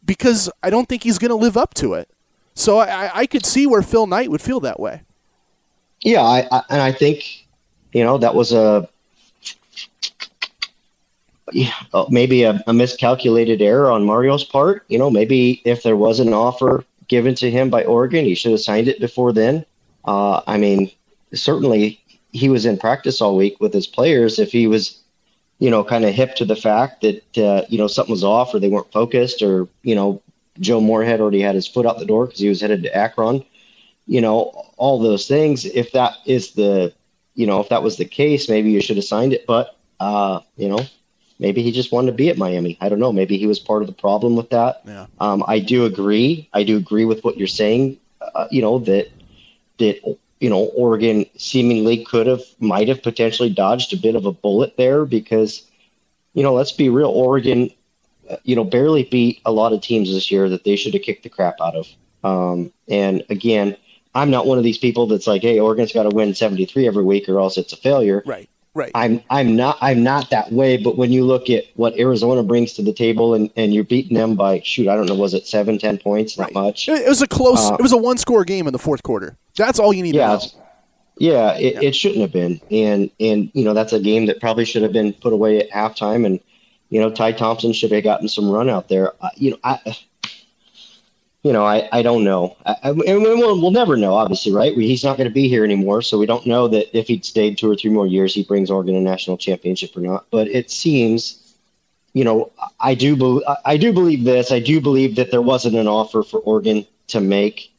[0.05, 2.11] because I don't think he's going to live up to it.
[2.55, 5.03] So I, I could see where Phil Knight would feel that way.
[6.01, 7.47] Yeah, I, I, and I think
[7.92, 8.88] you know, that was a
[11.94, 14.85] uh, maybe a, a, miscalculated error on Mario's part.
[14.88, 18.53] You know, maybe if there was an offer given to him by Oregon, he should
[18.53, 19.64] have signed it before then.
[20.05, 20.90] Uh, I mean,
[21.35, 22.01] certainly
[22.33, 24.38] he was in practice all week with his players.
[24.38, 25.01] If he was,
[25.59, 28.55] you know, kind of hip to the fact that uh, you know something was off
[28.55, 30.22] or they weren't focused or you know
[30.61, 33.44] Joe Moorhead already had his foot out the door because he was headed to Akron.
[34.07, 35.64] You know, all those things.
[35.64, 36.92] If that is the
[37.38, 39.46] you know, if that was the case, maybe you should have signed it.
[39.46, 40.81] But, uh, you know,
[41.38, 42.77] maybe he just wanted to be at Miami.
[42.81, 43.12] I don't know.
[43.12, 44.83] Maybe he was part of the problem with that.
[44.85, 45.07] Yeah.
[45.20, 46.48] Um, I do agree.
[46.53, 47.98] I do agree with what you're saying.
[48.35, 49.09] Uh, you know that
[49.79, 54.33] that you know Oregon seemingly could have, might have potentially dodged a bit of a
[54.33, 55.62] bullet there because,
[56.35, 57.11] you know, let's be real.
[57.11, 57.70] Oregon,
[58.29, 61.05] uh, you know, barely beat a lot of teams this year that they should have
[61.05, 61.87] kicked the crap out of.
[62.24, 63.77] Um, and again,
[64.14, 67.05] I'm not one of these people that's like, hey, Oregon's got to win 73 every
[67.05, 68.23] week or else it's a failure.
[68.27, 68.49] Right.
[68.75, 68.92] Right.
[68.94, 72.75] I'm I'm not I'm not that way, but when you look at what Arizona brings
[72.75, 75.49] to the table and, and you're beating them by shoot, I don't know, was it
[75.49, 76.38] seven, ten points?
[76.38, 76.55] Not right.
[76.55, 76.88] much.
[76.88, 79.37] It was a close uh, it was a one score game in the fourth quarter.
[79.57, 80.64] That's all you need yeah, to know.
[81.16, 81.88] Yeah, it, yeah.
[81.88, 82.61] it shouldn't have been.
[82.71, 85.71] And and you know, that's a game that probably should have been put away at
[85.71, 86.38] halftime and
[86.90, 89.12] you know, Ty Thompson should have gotten some run out there.
[89.21, 89.97] Uh, you know, I
[91.42, 92.57] you know, I, I don't know.
[92.66, 94.74] I, and we'll, we'll never know, obviously, right?
[94.74, 96.03] He's not going to be here anymore.
[96.03, 98.70] So we don't know that if he'd stayed two or three more years, he brings
[98.70, 100.27] Oregon a national championship or not.
[100.31, 101.55] But it seems,
[102.12, 104.51] you know, I do, be, I do believe this.
[104.51, 107.72] I do believe that there wasn't an offer for Oregon to make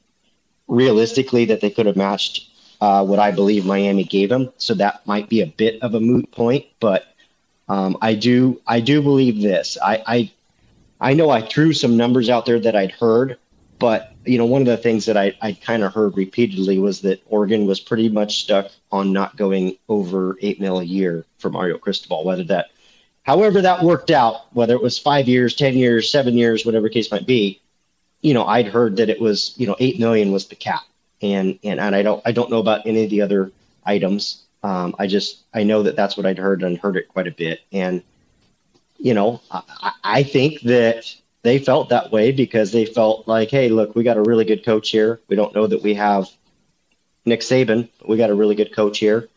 [0.68, 4.50] realistically that they could have matched uh, what I believe Miami gave him.
[4.58, 6.66] So that might be a bit of a moot point.
[6.80, 7.14] But
[7.68, 9.78] um, I do, I do believe this.
[9.84, 10.32] I, I,
[11.02, 13.38] I know I threw some numbers out there that I'd heard
[13.80, 17.02] but you know, one of the things that I I kind of heard repeatedly was
[17.02, 21.50] that Oregon was pretty much stuck on not going over eight mil a year for
[21.50, 22.68] Mario Cristobal, whether that
[23.24, 27.10] however that worked out, whether it was five years, ten years, seven years, whatever case
[27.12, 27.62] might be,
[28.22, 30.84] you know, I'd heard that it was you know eight million was the cap,
[31.22, 33.52] and and and I don't I don't know about any of the other
[33.86, 34.44] items.
[34.62, 37.32] Um, I just I know that that's what I'd heard and heard it quite a
[37.32, 38.04] bit, and
[38.98, 43.70] you know I, I think that they felt that way because they felt like, hey,
[43.70, 45.22] look, we got a really good coach here.
[45.28, 46.28] We don't know that we have
[47.26, 49.30] Nick Saban, but we got a really good coach here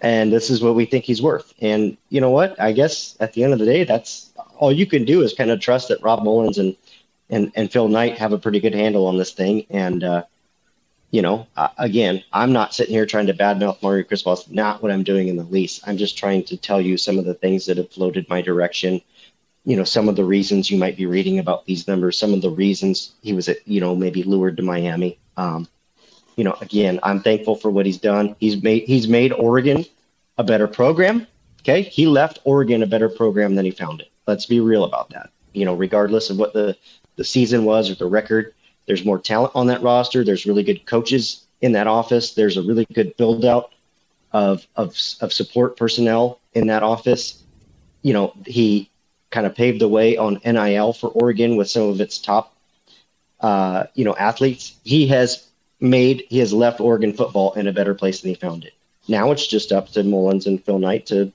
[0.00, 1.52] and this is what we think he's worth.
[1.60, 2.58] And you know what?
[2.60, 5.50] I guess at the end of the day, that's all you can do is kind
[5.50, 6.76] of trust that Rob Mullens and
[7.28, 9.66] and and Phil Knight have a pretty good handle on this thing.
[9.70, 10.24] And uh,
[11.10, 14.34] you know, uh, again, I'm not sitting here trying to badmouth Mario Cristobal.
[14.34, 15.82] It's not what I'm doing in the least.
[15.86, 19.00] I'm just trying to tell you some of the things that have floated my direction.
[19.64, 22.42] You know, some of the reasons you might be reading about these numbers, some of
[22.42, 25.18] the reasons he was, at, you know, maybe lured to Miami.
[25.36, 25.68] Um,
[26.36, 28.34] you know, again, I'm thankful for what he's done.
[28.38, 29.84] He's made he's made Oregon
[30.38, 31.26] a better program.
[31.60, 34.10] Okay, he left Oregon a better program than he found it.
[34.26, 35.30] Let's be real about that.
[35.52, 36.76] You know, regardless of what the
[37.16, 38.54] the season was or the record,
[38.86, 40.24] there's more talent on that roster.
[40.24, 42.32] There's really good coaches in that office.
[42.32, 43.72] There's a really good build out
[44.32, 47.42] of of of support personnel in that office.
[48.02, 48.90] You know, he
[49.30, 52.54] kind of paved the way on NIL for Oregon with some of its top,
[53.40, 54.76] uh, you know, athletes.
[54.84, 55.46] He has
[55.80, 58.74] made he has left Oregon football in a better place than he found it.
[59.08, 61.32] Now it's just up to Mullens and Phil Knight to,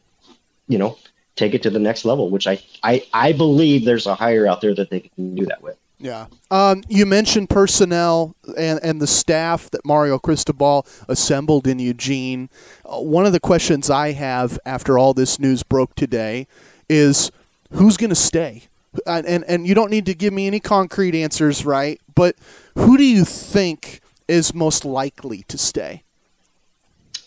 [0.67, 0.97] you know,
[1.36, 4.62] take it to the next level, which I I, I believe there's a hire out
[4.62, 5.77] there that they can do that with.
[5.97, 6.27] Yeah.
[6.51, 12.49] Um, you mentioned personnel and, and the staff that Mario Cristobal assembled in Eugene.
[12.86, 16.47] Uh, one of the questions I have after all this news broke today
[16.89, 17.31] is
[17.71, 18.63] who's going to stay?
[19.06, 21.99] And, and, and you don't need to give me any concrete answers, right?
[22.13, 22.36] But
[22.75, 26.04] who do you think is most likely to stay?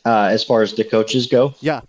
[0.05, 1.81] Uh, as far as the coaches go, yeah.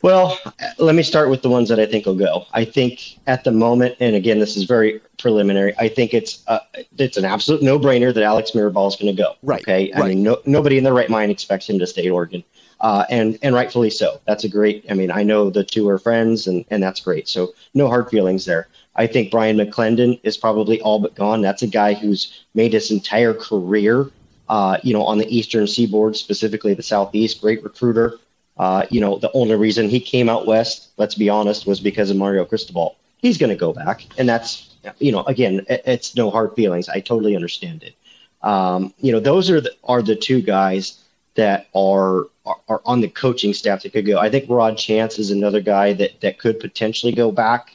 [0.00, 0.38] Well,
[0.78, 2.46] let me start with the ones that I think will go.
[2.52, 5.74] I think at the moment, and again, this is very preliminary.
[5.78, 6.60] I think it's uh,
[6.98, 9.34] it's an absolute no brainer that Alex Mirabal is going to go.
[9.42, 9.60] Right.
[9.62, 9.92] Okay.
[9.94, 12.44] I mean, no, nobody in their right mind expects him to stay at Oregon,
[12.80, 14.20] uh, and and rightfully so.
[14.26, 14.84] That's a great.
[14.90, 17.28] I mean, I know the two are friends, and and that's great.
[17.28, 18.68] So no hard feelings there.
[18.96, 21.40] I think Brian McClendon is probably all but gone.
[21.40, 24.10] That's a guy who's made his entire career,
[24.48, 27.40] uh, you know, on the Eastern Seaboard, specifically the Southeast.
[27.40, 28.18] Great recruiter.
[28.56, 32.10] Uh, you know, the only reason he came out west, let's be honest, was because
[32.10, 32.96] of Mario Cristobal.
[33.18, 36.88] He's going to go back, and that's, you know, again, it, it's no hard feelings.
[36.88, 37.94] I totally understand it.
[38.42, 41.04] Um, you know, those are the, are the two guys
[41.38, 44.18] that are, are, on the coaching staff that could go.
[44.18, 47.72] I think Rod Chance is another guy that that could potentially go back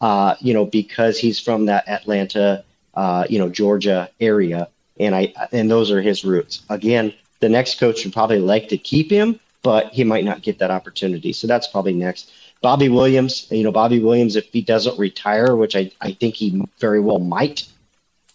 [0.00, 4.68] uh, you know, because he's from that Atlanta, uh, you know, Georgia area,
[4.98, 6.62] and I and those are his roots.
[6.70, 10.58] Again, the next coach would probably like to keep him, but he might not get
[10.58, 11.32] that opportunity.
[11.32, 12.32] So that's probably next.
[12.60, 16.64] Bobby Williams, you know, Bobby Williams, if he doesn't retire, which I, I think he
[16.78, 17.64] very well might,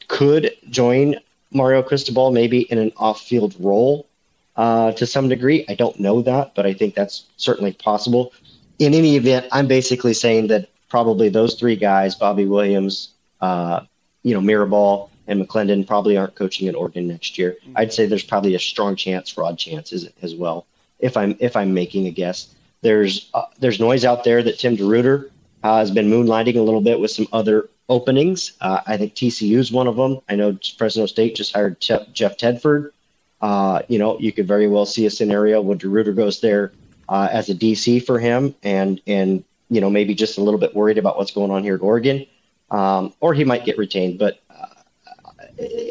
[0.07, 1.15] could join
[1.51, 4.07] Mario Cristobal maybe in an off-field role
[4.55, 5.65] uh, to some degree.
[5.67, 8.33] I don't know that, but I think that's certainly possible.
[8.79, 13.09] In any event, I'm basically saying that probably those three guys, Bobby Williams,
[13.41, 13.81] uh,
[14.23, 17.57] you know, Mirabal and McClendon probably aren't coaching at Oregon next year.
[17.63, 17.77] Mm-hmm.
[17.77, 20.65] I'd say there's probably a strong chance Rod Chance as, as well.
[20.99, 24.77] If I'm if I'm making a guess, there's uh, there's noise out there that Tim
[24.77, 25.29] DeRuyter
[25.63, 28.53] uh, has been moonlighting a little bit with some other openings.
[28.61, 30.19] Uh, I think TCU is one of them.
[30.29, 32.91] I know Fresno State just hired Jeff Tedford.
[33.43, 36.71] Uh, you know, you could very well see a scenario where DeRuyter goes there
[37.10, 40.73] uh, as a DC for him, and and you know, maybe just a little bit
[40.73, 42.25] worried about what's going on here at Oregon,
[42.71, 44.17] um, or he might get retained.
[44.17, 45.34] But uh,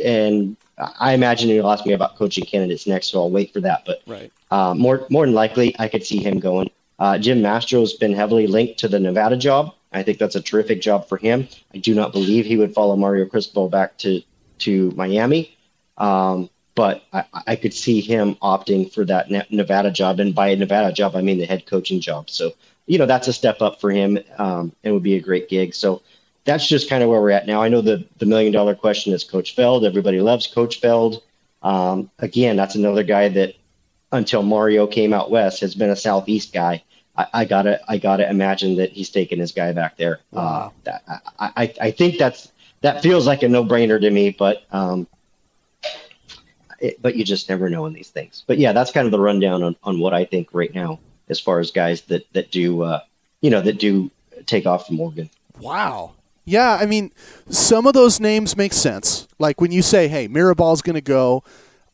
[0.02, 0.56] and
[0.98, 3.82] I imagine he'll ask me about coaching candidates next, so I'll wait for that.
[3.84, 4.32] But right.
[4.50, 6.70] uh, more more than likely, I could see him going.
[6.98, 9.74] Uh, Jim Mastro has been heavily linked to the Nevada job.
[9.92, 11.48] I think that's a terrific job for him.
[11.74, 14.22] I do not believe he would follow Mario Cristobal back to
[14.60, 15.54] to Miami.
[15.98, 20.20] Um, but I, I, could see him opting for that Nevada job.
[20.20, 22.30] And by a Nevada job, I mean the head coaching job.
[22.30, 22.52] So
[22.86, 25.74] you know that's a step up for him um, and would be a great gig.
[25.74, 26.02] So
[26.44, 27.62] that's just kind of where we're at now.
[27.62, 29.84] I know the the million dollar question is Coach Feld.
[29.84, 31.22] Everybody loves Coach Feld.
[31.62, 33.54] Um, again, that's another guy that
[34.10, 36.82] until Mario came out west has been a southeast guy.
[37.16, 40.20] I, I gotta I gotta imagine that he's taking his guy back there.
[40.32, 40.38] Uh.
[40.38, 41.02] Uh, that,
[41.38, 42.50] I, I I think that's
[42.80, 45.06] that feels like a no brainer to me, but um,
[46.82, 48.44] it, but you just never know in these things.
[48.46, 51.40] But yeah, that's kind of the rundown on, on what I think right now as
[51.40, 53.00] far as guys that that do uh,
[53.40, 54.10] you know that do
[54.46, 55.30] take off from Oregon.
[55.58, 56.12] Wow,
[56.44, 57.12] Yeah, I mean,
[57.48, 59.28] some of those names make sense.
[59.38, 61.44] Like when you say, "Hey, Mirabal's going to go,"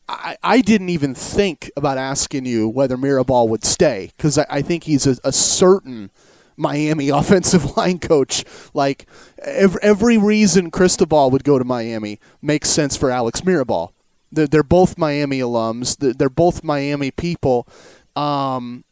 [0.07, 4.61] I, I didn't even think about asking you whether Mirabal would stay because I, I,
[4.63, 6.09] think he's a, a, certain
[6.57, 8.43] Miami offensive line coach.
[8.73, 9.07] Like
[9.43, 13.91] every, every reason Cristobal would go to Miami makes sense for Alex Mirabal.
[14.31, 15.97] They're, both Miami alums.
[15.97, 17.67] They're, they're both Miami people.
[18.15, 18.83] Um,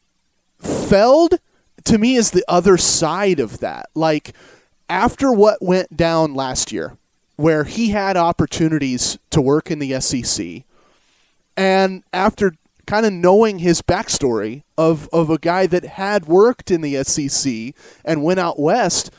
[0.60, 1.36] Feld
[1.86, 3.90] to me is the other side of that.
[3.96, 4.34] Like
[4.90, 6.98] after what went down last year,
[7.36, 10.64] where he had opportunities to work in the SEC,
[11.56, 12.54] and after
[12.86, 17.74] kind of knowing his backstory of, of a guy that had worked in the SEC
[18.06, 19.12] and went out west,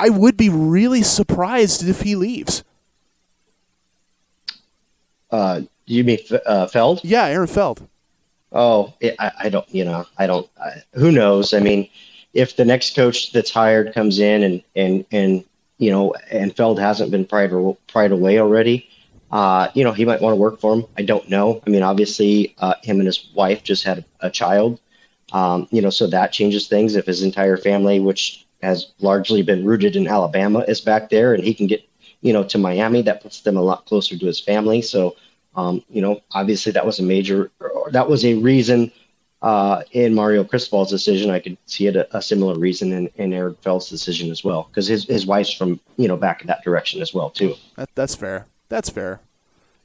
[0.00, 2.64] I would be really surprised if he leaves.
[5.30, 7.00] Uh, you mean uh, Feld?
[7.02, 7.86] Yeah, Aaron Feld.
[8.52, 9.68] Oh, it, I, I, don't.
[9.74, 10.48] You know, I don't.
[10.60, 11.52] I, who knows?
[11.52, 11.88] I mean,
[12.34, 15.44] if the next coach that's hired comes in and and and
[15.78, 17.52] you know, and Feld hasn't been pried
[17.86, 18.88] pried away already,
[19.30, 20.86] uh, you know, he might want to work for him.
[20.96, 21.62] I don't know.
[21.66, 24.80] I mean, obviously, uh, him and his wife just had a, a child.
[25.32, 26.96] Um, you know, so that changes things.
[26.96, 31.44] If his entire family, which has largely been rooted in Alabama, is back there, and
[31.44, 31.87] he can get
[32.20, 34.82] you know to Miami, that puts them a lot closer to his family.
[34.82, 35.16] So
[35.58, 37.50] um, you know, obviously that was a major,
[37.90, 38.92] that was a reason
[39.42, 41.30] uh, in Mario Cristobal's decision.
[41.30, 44.68] I could see it a, a similar reason in, in Aaron Feld's decision as well,
[44.70, 47.54] because his, his wife's from, you know, back in that direction as well, too.
[47.76, 48.46] That, that's fair.
[48.68, 49.20] That's fair.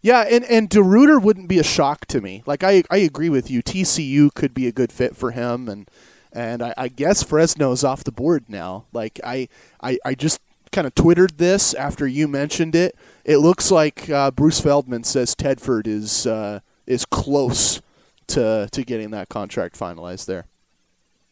[0.03, 2.43] Yeah, and, and DeRuyter wouldn't be a shock to me.
[2.45, 3.63] Like, I, I agree with you.
[3.63, 5.89] TCU could be a good fit for him, and
[6.35, 8.85] and I, I guess Fresno's off the board now.
[8.91, 9.47] Like, I,
[9.81, 10.41] I, I just
[10.73, 12.95] kind of twittered this after you mentioned it.
[13.23, 17.81] It looks like uh, Bruce Feldman says Tedford is uh, is close
[18.27, 20.45] to to getting that contract finalized there.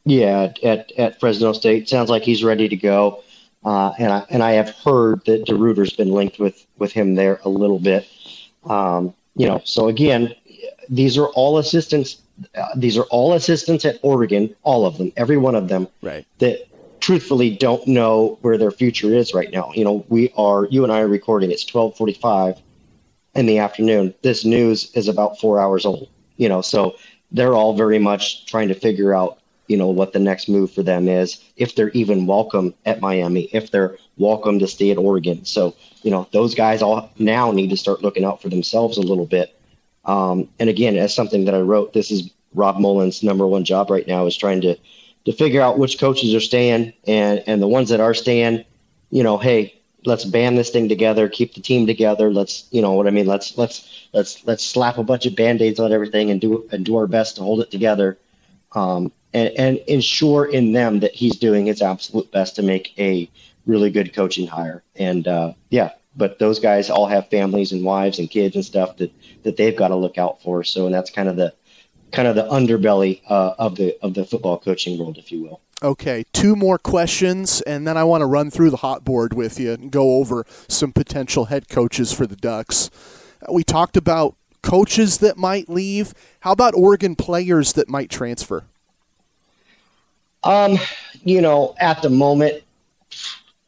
[0.06, 3.24] Yeah, at, at Fresno State, sounds like he's ready to go.
[3.64, 7.40] Uh, and I and I have heard that DeRuyter's been linked with with him there
[7.44, 8.08] a little bit.
[8.64, 10.34] Um, you know, so again,
[10.90, 12.22] these are all assistants.
[12.56, 15.88] Uh, these are all assistants at Oregon, all of them, every one of them.
[16.02, 16.26] Right.
[16.40, 16.68] That
[17.02, 19.72] truthfully don't know where their future is right now.
[19.74, 21.52] You know, we are you and I are recording.
[21.52, 22.62] It's twelve forty five
[23.36, 24.14] in the afternoon.
[24.22, 26.10] This news is about four hours old.
[26.38, 26.96] You know, so
[27.32, 30.84] they're all very much trying to figure out you know what the next move for
[30.84, 35.44] them is if they're even welcome at Miami, if they're welcome to stay at Oregon.
[35.44, 39.02] So you know those guys all now need to start looking out for themselves a
[39.02, 39.58] little bit.
[40.06, 43.90] Um, and again, as something that I wrote, this is Rob Mullens' number one job
[43.90, 44.76] right now is trying to
[45.26, 48.66] to figure out which coaches are staying and and the ones that are staying,
[49.10, 52.32] you know, hey, let's band this thing together, keep the team together.
[52.32, 53.28] Let's, you know what I mean?
[53.28, 56.96] Let's let's let's let's slap a bunch of band-aids on everything and do and do
[56.98, 58.18] our best to hold it together.
[58.74, 63.30] Um, and, and ensure in them that he's doing his absolute best to make a
[63.66, 64.84] really good coaching hire.
[64.96, 68.98] And uh, yeah, but those guys all have families and wives and kids and stuff
[68.98, 69.12] that
[69.44, 70.64] that they've got to look out for.
[70.64, 71.54] So, and that's kind of the
[72.12, 75.62] kind of the underbelly uh, of the of the football coaching world, if you will.
[75.84, 79.60] Okay, two more questions, and then I want to run through the hot board with
[79.60, 82.92] you and go over some potential head coaches for the Ducks.
[83.42, 86.14] Uh, we talked about coaches that might leave.
[86.42, 88.66] How about Oregon players that might transfer?
[90.44, 90.78] Um,
[91.24, 92.64] you know, at the moment,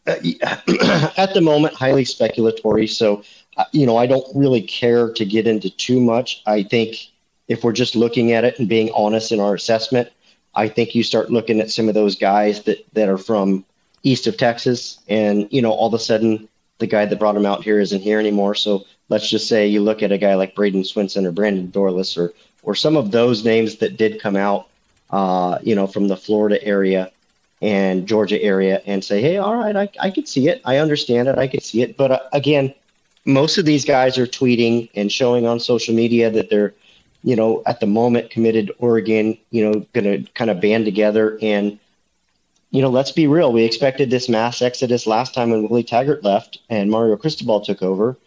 [0.06, 0.12] uh,
[1.18, 2.90] at the moment, highly speculatory.
[2.90, 3.24] So,
[3.58, 6.44] uh, you know, I don't really care to get into too much.
[6.46, 7.12] I think
[7.48, 10.10] if we're just looking at it and being honest in our assessment,
[10.56, 13.66] I think you start looking at some of those guys that, that are from
[14.04, 16.48] east of Texas, and you know, all of a sudden
[16.80, 18.56] the guy that brought him out here isn't here anymore.
[18.56, 22.18] So let's just say you look at a guy like Bradyn Swinson or Brandon Dorlus
[22.18, 22.34] or
[22.64, 24.68] or some of those names that did come out,
[25.10, 27.12] uh, you know, from the Florida area
[27.62, 31.28] and Georgia area, and say, hey, all right, I I could see it, I understand
[31.28, 32.74] it, I could see it, but uh, again,
[33.26, 36.74] most of these guys are tweeting and showing on social media that they're
[37.24, 41.40] you know, at the moment committed Oregon, you know, going to kind of band together.
[41.42, 41.80] And,
[42.72, 43.54] you know, let's be real.
[43.54, 47.82] We expected this mass exodus last time when Willie Taggart left and Mario Cristobal took
[47.82, 48.18] over,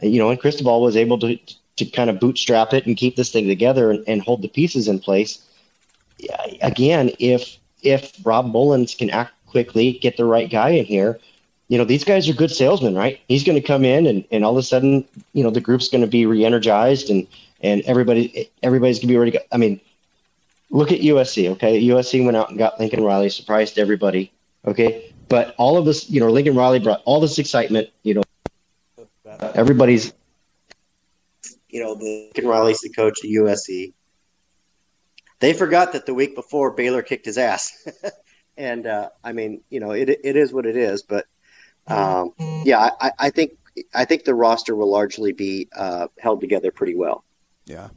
[0.00, 1.38] you know, and Cristobal was able to,
[1.76, 4.88] to kind of bootstrap it and keep this thing together and, and hold the pieces
[4.88, 5.44] in place.
[6.62, 11.20] Again, if, if Rob Mullens can act quickly, get the right guy in here,
[11.68, 13.20] you know, these guys are good salesmen, right?
[13.28, 15.04] He's going to come in and, and all of a sudden,
[15.34, 17.26] you know, the group's going to be re-energized and,
[17.60, 19.44] and everybody everybody's gonna be ready to go.
[19.52, 19.80] I mean,
[20.70, 21.50] look at USC.
[21.52, 24.32] Okay, USC went out and got Lincoln Riley, surprised everybody.
[24.66, 27.88] Okay, but all of this, you know, Lincoln Riley brought all this excitement.
[28.02, 28.22] You know,
[29.54, 30.12] everybody's,
[31.68, 33.92] you know, Lincoln Riley's the coach at USC.
[35.38, 37.86] They forgot that the week before Baylor kicked his ass,
[38.56, 41.02] and uh, I mean, you know, it it is what it is.
[41.02, 41.26] But
[41.88, 42.32] Um,
[42.64, 43.52] yeah, I, I think
[43.94, 47.24] I think the roster will largely be uh, held together pretty well.
[47.66, 47.88] Yeah.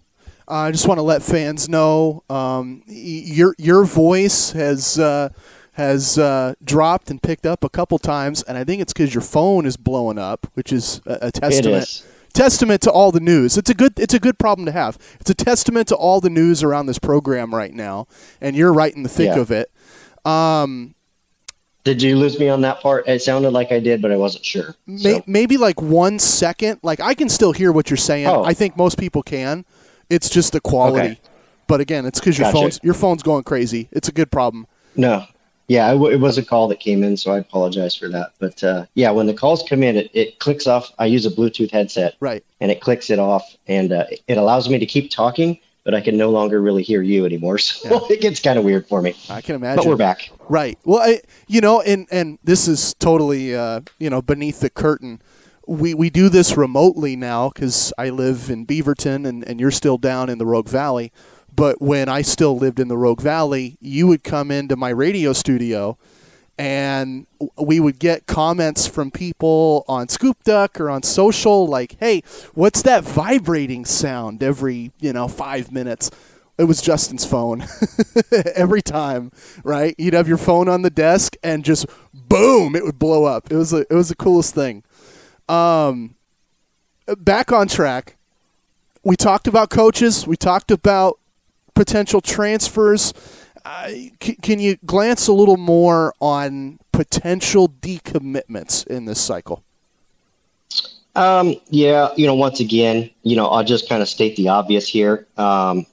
[0.47, 5.30] Uh, I just want to let fans know um, your your voice has uh,
[5.74, 9.22] has uh, dropped and picked up a couple times, and I think it's because your
[9.22, 12.03] phone is blowing up, which is a, a testament
[12.34, 13.57] testament to all the news.
[13.57, 14.97] It's a good it's a good problem to have.
[15.20, 18.07] It's a testament to all the news around this program right now,
[18.41, 19.39] and you're right in the thick yeah.
[19.39, 19.72] of it.
[20.26, 20.95] Um,
[21.90, 23.08] did you lose me on that part?
[23.08, 24.76] It sounded like I did, but I wasn't sure.
[24.86, 26.80] May, Maybe like one second.
[26.84, 28.28] Like I can still hear what you're saying.
[28.28, 28.44] Oh.
[28.44, 29.66] I think most people can.
[30.10, 31.10] It's just the quality.
[31.10, 31.20] Okay.
[31.68, 32.58] But again, it's because your gotcha.
[32.58, 33.90] phone's your phone's going crazy.
[33.92, 34.68] It's a good problem.
[34.96, 35.26] No,
[35.68, 38.34] yeah, it, it, was a call that came in, so I apologize for that.
[38.40, 40.92] But uh, yeah, when the calls come in, it, it clicks off.
[40.98, 44.68] I use a Bluetooth headset, right, and it clicks it off, and uh, it allows
[44.68, 45.60] me to keep talking,
[45.90, 47.58] but I can no longer really hear you anymore.
[47.58, 48.00] So yeah.
[48.16, 49.16] it gets kind of weird for me.
[49.28, 49.78] I can imagine.
[49.78, 50.30] But we're back.
[50.48, 50.78] Right.
[50.86, 55.20] Well, I, you know, and and this is totally, uh, you know, beneath the curtain.
[55.66, 59.98] We, we do this remotely now because I live in Beaverton and, and you're still
[59.98, 61.12] down in the Rogue Valley.
[61.56, 65.34] But when I still lived in the Rogue Valley, you would come into my radio
[65.34, 65.98] studio
[66.60, 67.26] and
[67.57, 72.22] we would get comments from people on Scoop Duck or on social like, "Hey,
[72.53, 76.12] what's that vibrating sound every, you know, 5 minutes?"
[76.57, 77.66] It was Justin's phone.
[78.55, 79.32] every time,
[79.64, 79.95] right?
[79.97, 83.49] You'd have your phone on the desk and just boom, it would blow up.
[83.49, 84.84] It was a, it was the coolest thing.
[85.47, 86.16] Um
[87.18, 88.18] back on track.
[89.01, 91.20] We talked about coaches, we talked about
[91.74, 93.14] potential transfers.
[93.66, 93.89] Uh,
[94.22, 99.64] c- can you glance a little more on potential decommitments in this cycle?
[101.16, 104.88] Um, yeah, you know, once again, you know, I'll just kind of state the obvious
[104.88, 105.28] here.
[105.38, 105.86] Um,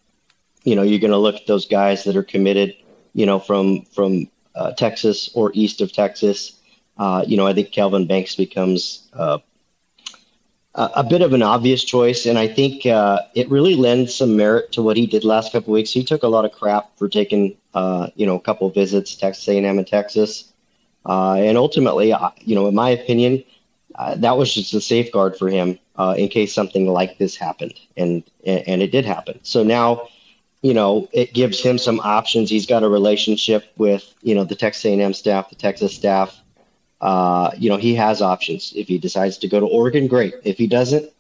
[0.65, 2.75] you know, you're going to look at those guys that are committed,
[3.15, 6.61] you know, from from uh, Texas or east of Texas.
[6.99, 9.39] Uh, you know, I think Kelvin Banks becomes uh,
[10.77, 14.73] a bit of an obvious choice, and I think uh, it really lends some merit
[14.73, 15.91] to what he did last couple weeks.
[15.91, 19.49] He took a lot of crap for taking, uh, you know, a couple visits, Texas
[19.49, 20.53] A&M and Texas,
[21.07, 23.43] uh, and ultimately, you know, in my opinion,
[23.95, 27.75] uh, that was just a safeguard for him uh, in case something like this happened,
[27.97, 29.41] and and it did happen.
[29.43, 30.09] So now,
[30.61, 32.51] you know, it gives him some options.
[32.51, 36.43] He's got a relationship with, you know, the Texas A&M staff, the Texas staff
[37.01, 38.73] uh, you know, he has options.
[38.75, 40.35] If he decides to go to Oregon, great.
[40.45, 41.11] If he doesn't,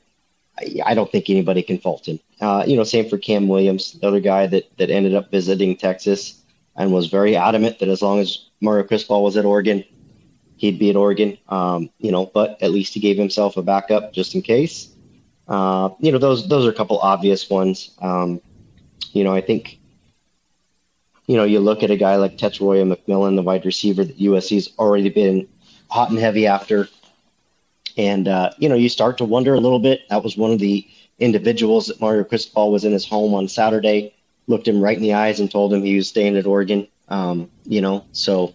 [0.59, 2.19] I, I don't think anybody can fault him.
[2.41, 5.77] Uh, you know, same for Cam Williams, the other guy that that ended up visiting
[5.77, 6.43] Texas
[6.77, 9.85] and was very adamant that as long as Mario Cristobal was at Oregon,
[10.57, 11.39] he'd be at Oregon.
[11.49, 14.95] Um, you know, but at least he gave himself a backup just in case.
[15.49, 17.91] Uh, you know, those those are a couple obvious ones.
[18.01, 18.41] Um,
[19.13, 19.79] you know, I think
[21.27, 24.71] you know, you look at a guy like Tetairoa McMillan, the wide receiver that USC's
[24.79, 25.49] already been
[25.91, 26.89] hot and heavy after.
[27.97, 30.03] And, uh, you know, you start to wonder a little bit.
[30.11, 30.87] That was one of the
[31.19, 34.15] individuals that Mario Cristobal was in his home on Saturday,
[34.47, 36.87] looked him right in the eyes and told him he was staying at Oregon.
[37.09, 38.53] Um, you know, so,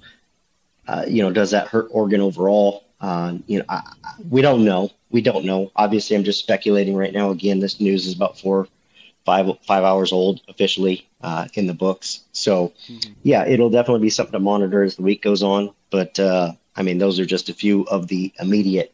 [0.87, 2.85] uh, you know, does that hurt Oregon overall?
[2.99, 3.81] Uh, you know, I,
[4.29, 4.91] we don't know.
[5.09, 5.71] We don't know.
[5.75, 7.31] Obviously, I'm just speculating right now.
[7.31, 8.67] Again, this news is about four,
[9.25, 12.25] five, five hours old officially uh, in the books.
[12.31, 13.13] So, mm-hmm.
[13.23, 15.73] yeah, it'll definitely be something to monitor as the week goes on.
[15.89, 18.93] But uh, I mean, those are just a few of the immediate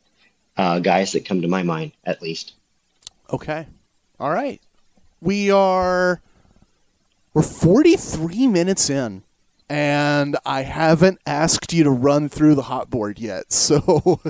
[0.58, 2.54] uh, guys that come to my mind, at least.
[3.32, 3.68] Okay.
[4.20, 4.62] All right.
[5.22, 6.22] We are
[7.34, 9.24] we're 43 minutes in
[9.70, 13.45] and I haven't asked you to run through the hot board yet.
[13.68, 14.22] So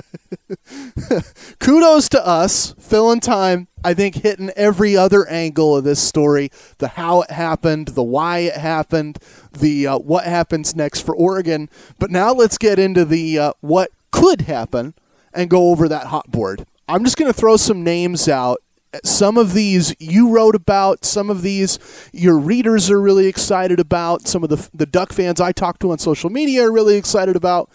[1.60, 3.68] kudos to us, filling time.
[3.84, 8.38] I think hitting every other angle of this story, the how it happened, the why
[8.38, 9.18] it happened,
[9.52, 11.68] the uh, what happens next for Oregon.
[11.98, 14.94] But now let's get into the uh, what could happen
[15.32, 16.66] and go over that hot board.
[16.88, 18.58] I'm just going to throw some names out
[19.04, 21.78] some of these you wrote about, some of these
[22.12, 25.90] your readers are really excited about, some of the the Duck fans I talked to
[25.90, 27.70] on social media are really excited about,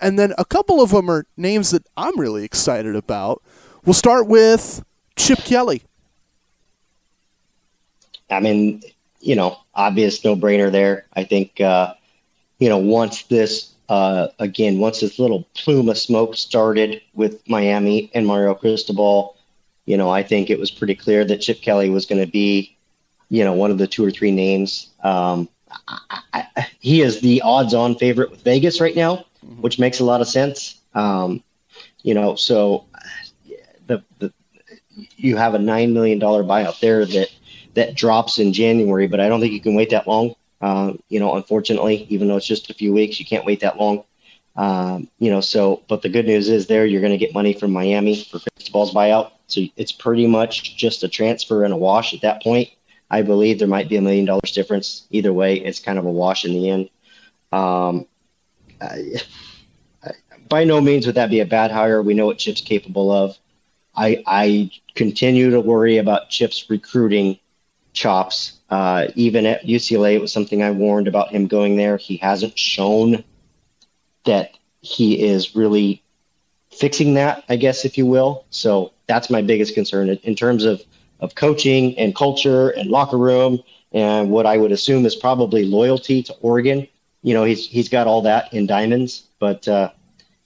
[0.00, 3.42] and then a couple of them are names that I'm really excited about.
[3.84, 4.84] We'll start with
[5.16, 5.82] Chip Kelly.
[8.30, 8.82] I mean,
[9.20, 11.06] you know, obvious no brainer there.
[11.16, 11.94] I think, uh,
[12.58, 18.10] you know, once this, uh, again, once this little plume of smoke started with Miami
[18.12, 19.37] and Mario Cristobal,
[19.88, 22.76] you know, I think it was pretty clear that Chip Kelly was going to be,
[23.30, 24.90] you know, one of the two or three names.
[25.02, 25.48] Um,
[25.88, 29.62] I, I, he is the odds-on favorite with Vegas right now, mm-hmm.
[29.62, 30.82] which makes a lot of sense.
[30.92, 31.42] Um,
[32.02, 32.84] you know, so
[33.86, 34.30] the, the
[35.16, 37.28] you have a nine million dollar buyout there that
[37.72, 40.34] that drops in January, but I don't think you can wait that long.
[40.60, 43.78] Uh, you know, unfortunately, even though it's just a few weeks, you can't wait that
[43.78, 44.04] long.
[44.54, 47.54] Um, you know, so but the good news is there you're going to get money
[47.54, 52.14] from Miami for Cristobal's buyout, so it's pretty much just a transfer and a wash
[52.14, 52.68] at that point.
[53.10, 55.06] I believe there might be a million dollars difference.
[55.10, 56.90] Either way, it's kind of a wash in the end.
[57.50, 58.06] Um,
[58.80, 59.20] I,
[60.48, 62.02] by no means would that be a bad hire.
[62.02, 63.36] We know what Chip's capable of.
[63.96, 67.38] I, I continue to worry about Chip's recruiting
[67.92, 68.58] chops.
[68.70, 71.96] Uh, even at UCLA, it was something I warned about him going there.
[71.96, 73.24] He hasn't shown
[74.24, 76.02] that he is really
[76.70, 78.44] fixing that, I guess, if you will.
[78.50, 80.82] So that's my biggest concern in terms of,
[81.20, 83.62] of coaching and culture and locker room
[83.92, 86.86] and what I would assume is probably loyalty to Oregon.
[87.22, 89.90] You know, he's he's got all that in diamonds, but uh,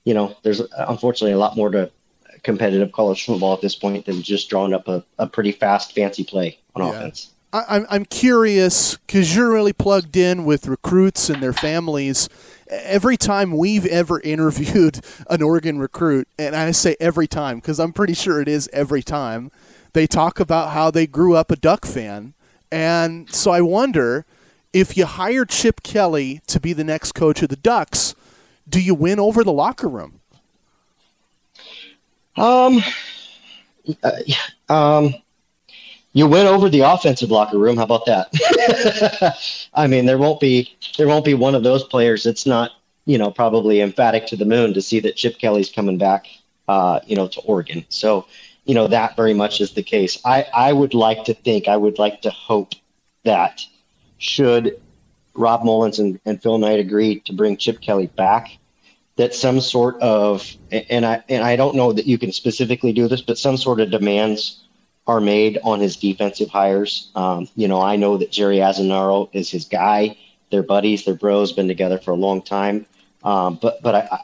[0.05, 1.91] you know, there's unfortunately a lot more to
[2.43, 6.25] competitive college football at this point than just drawing up a, a pretty fast, fancy
[6.25, 6.91] play on yeah.
[6.91, 7.31] offense.
[7.53, 12.29] I, I'm curious because you're really plugged in with recruits and their families.
[12.73, 17.93] Every time we've ever interviewed an Oregon recruit, and I say every time because I'm
[17.93, 19.51] pretty sure it is every time,
[19.93, 22.35] they talk about how they grew up a Duck fan.
[22.71, 24.25] And so I wonder
[24.73, 28.15] if you hire Chip Kelly to be the next coach of the Ducks,
[28.69, 30.21] do you win over the locker room?
[32.37, 32.83] Um,
[34.03, 34.13] uh,
[34.71, 35.15] um,
[36.13, 37.77] you win over the offensive locker room.
[37.77, 39.39] How about that?
[39.75, 42.73] I mean, there won't be there won't be one of those players that's not
[43.07, 46.27] you know probably emphatic to the moon to see that Chip Kelly's coming back.
[46.69, 47.85] Uh, you know, to Oregon.
[47.89, 48.25] So,
[48.65, 50.17] you know, that very much is the case.
[50.25, 52.75] I I would like to think, I would like to hope
[53.25, 53.61] that
[54.19, 54.81] should
[55.35, 58.59] Rob Mullens and, and Phil Knight agree to bring Chip Kelly back,
[59.17, 63.09] that some sort of and I and I don't know that you can specifically do
[63.09, 64.62] this, but some sort of demands
[65.07, 67.11] are made on his defensive hires.
[67.15, 70.17] Um, you know, I know that Jerry Azzinaro is his guy.
[70.51, 72.87] They're buddies, they're bros, been together for a long time.
[73.25, 74.19] Um, but but I,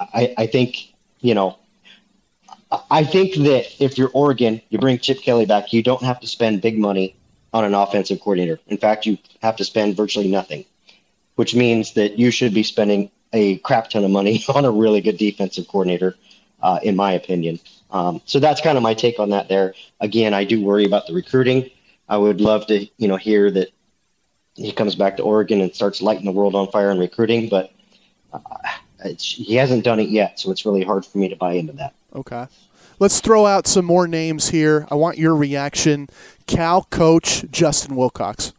[0.00, 1.58] I I think you know
[2.90, 6.26] I think that if you're Oregon, you bring Chip Kelly back, you don't have to
[6.26, 7.16] spend big money
[7.54, 8.60] on an offensive coordinator.
[8.66, 10.64] In fact, you have to spend virtually nothing,
[11.36, 15.00] which means that you should be spending a crap ton of money on a really
[15.00, 16.16] good defensive coordinator,
[16.62, 17.58] uh, in my opinion.
[17.90, 19.48] Um, so that's kind of my take on that.
[19.48, 21.70] There, again, I do worry about the recruiting.
[22.08, 23.68] I would love to, you know, hear that
[24.54, 27.72] he comes back to Oregon and starts lighting the world on fire in recruiting, but
[28.32, 28.38] uh,
[29.18, 31.94] he hasn't done it yet, so it's really hard for me to buy into that.
[32.14, 32.46] Okay.
[32.98, 34.86] Let's throw out some more names here.
[34.90, 36.08] I want your reaction.
[36.46, 38.52] Cal coach Justin Wilcox.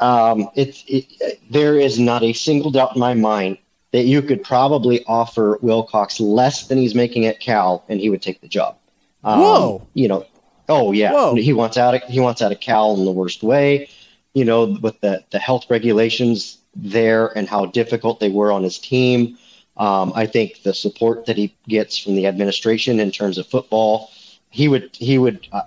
[0.00, 3.58] Um, it, it, there is not a single doubt in my mind
[3.92, 8.22] that you could probably offer Wilcox less than he's making at Cal, and he would
[8.22, 8.76] take the job.
[9.24, 9.86] Um, Whoa!
[9.94, 10.26] You know,
[10.68, 11.34] oh yeah, Whoa.
[11.34, 11.94] he wants out.
[11.94, 13.88] Of, he wants out of Cal in the worst way.
[14.34, 18.78] You know, with the the health regulations there and how difficult they were on his
[18.78, 19.36] team.
[19.76, 24.10] Um, I think the support that he gets from the administration in terms of football,
[24.50, 25.46] he would he would.
[25.52, 25.62] Uh,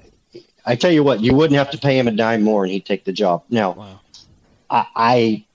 [0.65, 2.85] I tell you what, you wouldn't have to pay him a dime more, and he'd
[2.85, 3.43] take the job.
[3.49, 3.99] Now, wow.
[4.69, 5.45] I, I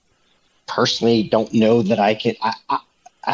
[0.67, 2.35] personally don't know that I can.
[2.41, 2.79] I, I,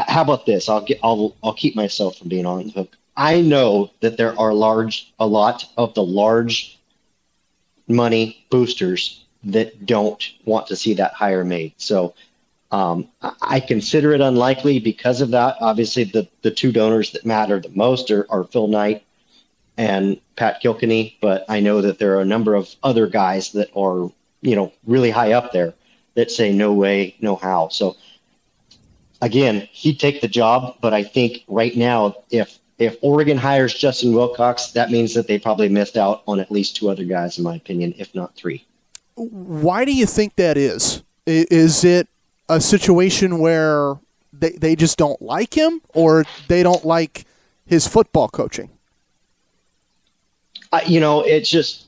[0.07, 0.69] how about this?
[0.69, 0.99] I'll get.
[1.03, 1.36] I'll.
[1.43, 2.97] I'll keep myself from being on the hook.
[3.15, 6.79] I know that there are large, a lot of the large
[7.88, 11.73] money boosters that don't want to see that hire made.
[11.77, 12.15] So
[12.71, 13.07] um,
[13.41, 15.57] I consider it unlikely because of that.
[15.59, 19.03] Obviously, the the two donors that matter the most are, are Phil Knight
[19.77, 23.69] and Pat Kilkenny, but I know that there are a number of other guys that
[23.75, 24.11] are
[24.41, 25.73] you know really high up there
[26.16, 27.70] that say no way, no how.
[27.70, 27.95] So
[29.22, 34.14] again, he'd take the job, but I think right now, if if Oregon hires Justin
[34.14, 37.43] Wilcox, that means that they probably missed out on at least two other guys, in
[37.43, 38.66] my opinion, if not three.
[39.16, 41.03] Why do you think that is?
[41.26, 42.07] Is it
[42.49, 43.99] a situation where
[44.34, 47.26] they, they just don't like him or they don't like
[47.66, 48.70] his football coaching?
[50.72, 51.88] Uh, you know, it's just,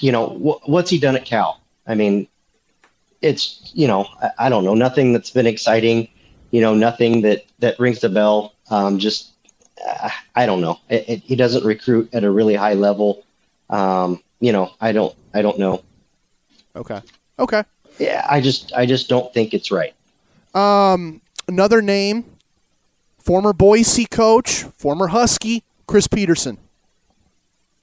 [0.00, 1.60] you know, wh- what's he done at Cal?
[1.86, 2.28] I mean,
[3.22, 6.08] it's you know I, I, don't know nothing that's been exciting
[6.50, 8.54] you know nothing that that rings the bell.
[8.70, 9.32] Um, just
[9.86, 10.78] uh, i don't know.
[10.88, 13.24] It, it, he doesn't recruit at a really high level.
[13.68, 15.82] Um, you know i don't i don't know.
[16.76, 17.00] Okay.
[17.38, 17.64] Okay.
[17.98, 19.94] Yeah i just i just don't think it's right.
[20.54, 22.24] Um another name
[23.18, 26.58] former boise coach former husky chris Petersen.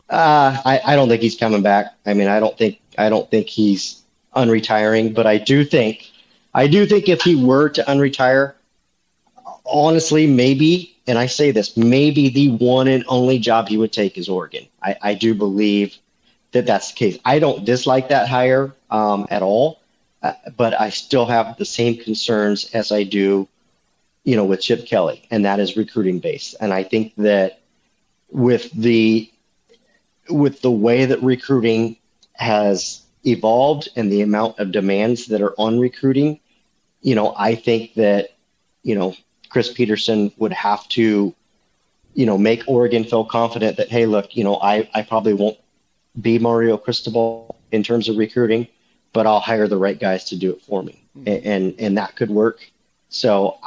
[0.09, 1.93] uh, I, I don't think he's coming back.
[2.05, 3.96] I mean, I don't think I don't think he's
[4.37, 6.09] unretiring, but I do think,
[6.53, 8.53] I do think if he were to unretire,
[9.65, 14.17] honestly, maybe, and I say this, maybe the one and only job he would take
[14.17, 14.67] is Oregon.
[14.81, 15.97] I, I do believe
[16.51, 17.19] that that's the case.
[17.25, 19.81] I don't dislike that hire um, at all,
[20.23, 23.47] uh, but I still have the same concerns as I do
[24.27, 26.53] you know, with Chip Kelly, and that is recruiting base.
[26.59, 27.61] And I think that
[28.29, 29.31] with the
[30.29, 31.95] with the way that recruiting
[32.33, 36.39] has evolved and the amount of demands that are on recruiting,
[37.01, 38.29] you know, I think that,
[38.83, 39.15] you know,
[39.49, 41.33] Chris Petersen would have to,
[42.13, 45.57] you know, make Oregon feel confident that, hey, look, you know, I, I probably won't
[46.21, 48.67] be Mario Cristobal in terms of recruiting,
[49.13, 51.03] but I'll hire the right guys to do it for me.
[51.17, 51.27] Mm-hmm.
[51.27, 52.59] And, and, and that could work.
[53.09, 53.57] So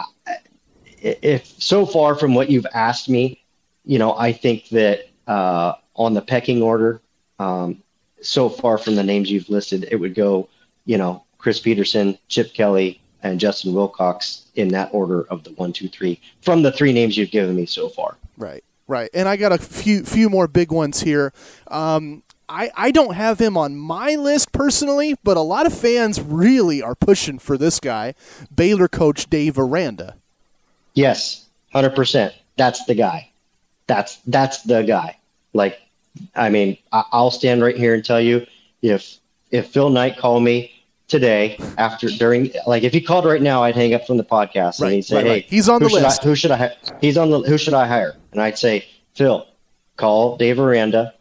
[1.03, 3.43] if so far from what you've asked me,
[3.85, 7.01] you know, I think that uh, on the pecking order,
[7.39, 7.83] um,
[8.23, 10.49] so far from the names you've listed, it would go,
[10.85, 15.73] you know, Chris Petersen, Chip Kelly, and Justin Wilcox in that order of the one,
[15.73, 18.17] two, three from the three names you've given me so far.
[18.37, 19.11] Right, right.
[19.13, 21.33] And I got a few few more big ones here.
[21.69, 26.21] Um, I, I don't have him on my list personally, but a lot of fans
[26.21, 28.15] really are pushing for this guy,
[28.53, 30.17] Baylor coach Dave Aranda.
[30.95, 32.35] Yes, hundred percent.
[32.57, 33.31] That's the guy.
[33.87, 35.19] That's that's the guy.
[35.53, 35.81] Like,
[36.35, 38.47] I mean, I, will stand right here and tell you
[38.83, 39.19] if
[39.51, 40.73] if Phil Knight called me
[41.09, 44.81] today after during like if he called right now, I'd hang up from the podcast
[44.81, 45.45] right, and he'd say, right, "Hey, right.
[45.49, 46.23] he's on the list.
[46.23, 46.77] I, who should I?
[47.01, 47.41] He's on the.
[47.41, 49.47] Who should I hire?" And I'd say, "Phil,
[49.97, 51.15] call Dave Aranda,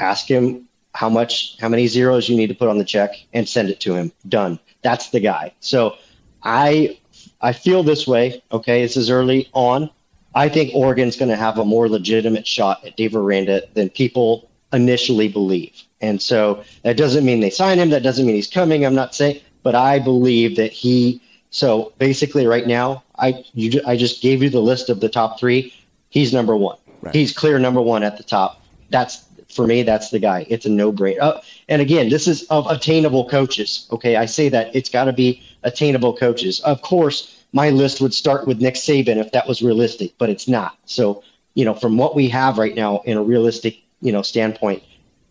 [0.00, 3.48] ask him how much, how many zeros you need to put on the check, and
[3.48, 4.12] send it to him.
[4.28, 4.58] Done.
[4.82, 5.96] That's the guy." So
[6.42, 6.98] I
[7.40, 8.42] I feel this way.
[8.52, 9.90] Okay, this is early on.
[10.38, 14.48] I think Oregon's going to have a more legitimate shot at Dave Aranda than people
[14.72, 15.82] initially believe.
[16.00, 17.90] And so that doesn't mean they sign him.
[17.90, 18.86] That doesn't mean he's coming.
[18.86, 21.20] I'm not saying, but I believe that he.
[21.50, 25.40] So basically, right now, I you I just gave you the list of the top
[25.40, 25.74] three.
[26.10, 26.78] He's number one.
[27.02, 27.12] Right.
[27.12, 28.62] He's clear number one at the top.
[28.90, 29.82] That's for me.
[29.82, 30.46] That's the guy.
[30.48, 31.20] It's a no brainer.
[31.20, 33.88] Uh, and again, this is of attainable coaches.
[33.90, 36.60] Okay, I say that it's got to be attainable coaches.
[36.60, 40.48] Of course, my list would start with Nick Saban if that was realistic, but it's
[40.48, 40.76] not.
[40.84, 41.22] So,
[41.54, 44.82] you know, from what we have right now in a realistic, you know, standpoint,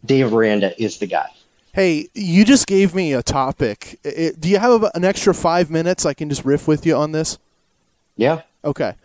[0.05, 1.29] Dave Aranda is the guy.
[1.73, 3.99] Hey, you just gave me a topic.
[4.03, 7.11] It, do you have an extra five minutes I can just riff with you on
[7.11, 7.37] this?
[8.15, 8.41] Yeah.
[8.65, 8.95] Okay.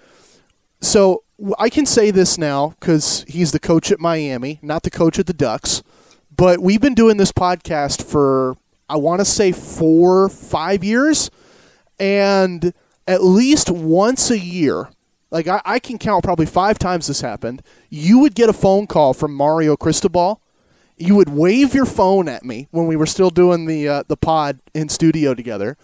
[0.81, 1.23] So
[1.59, 5.27] I can say this now because he's the coach at Miami, not the coach at
[5.27, 5.83] the Ducks.
[6.35, 8.57] But we've been doing this podcast for
[8.89, 11.31] I want to say four, five years,
[11.99, 12.73] and
[13.07, 14.89] at least once a year,
[15.31, 18.87] like I, I, can count probably five times this happened, you would get a phone
[18.87, 20.41] call from Mario Cristobal.
[20.97, 24.17] You would wave your phone at me when we were still doing the uh, the
[24.17, 25.77] pod in studio together,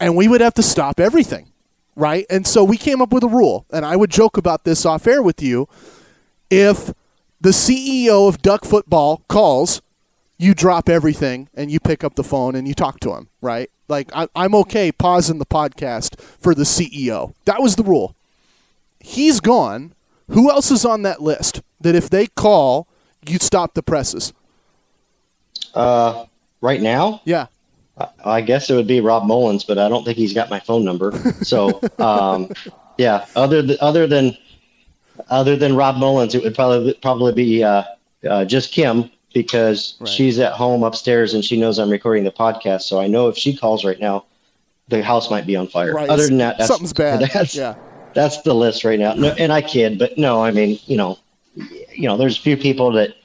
[0.00, 1.52] and we would have to stop everything,
[1.94, 2.26] right?
[2.28, 5.06] And so we came up with a rule, and I would joke about this off
[5.06, 5.68] air with you.
[6.50, 6.92] If
[7.40, 9.82] the CEO of Duck Football calls
[10.38, 13.70] you drop everything and you pick up the phone and you talk to him, right?
[13.88, 17.34] Like I, am okay pausing the podcast for the CEO.
[17.44, 18.16] That was the rule.
[18.98, 19.94] He's gone.
[20.28, 22.88] Who else is on that list that if they call,
[23.26, 24.32] you stop the presses?
[25.74, 26.24] Uh,
[26.60, 27.20] right now?
[27.24, 27.46] Yeah.
[28.24, 30.84] I guess it would be Rob Mullens, but I don't think he's got my phone
[30.84, 31.12] number.
[31.42, 32.50] So, um,
[32.98, 33.26] yeah.
[33.36, 34.36] Other than other than
[35.28, 37.84] other than Rob Mullens, it would probably probably be uh,
[38.28, 40.08] uh, just Kim because right.
[40.08, 42.82] she's at home upstairs and she knows I'm recording the podcast.
[42.82, 44.24] So I know if she calls right now,
[44.88, 45.92] the house might be on fire.
[45.92, 46.08] Right.
[46.08, 47.28] Other than that, something's bad.
[47.34, 47.74] That's, yeah.
[48.14, 49.14] That's the list right now.
[49.14, 51.18] No, and I kid, but no, I mean, you know,
[51.54, 53.16] you know, there's a few people that,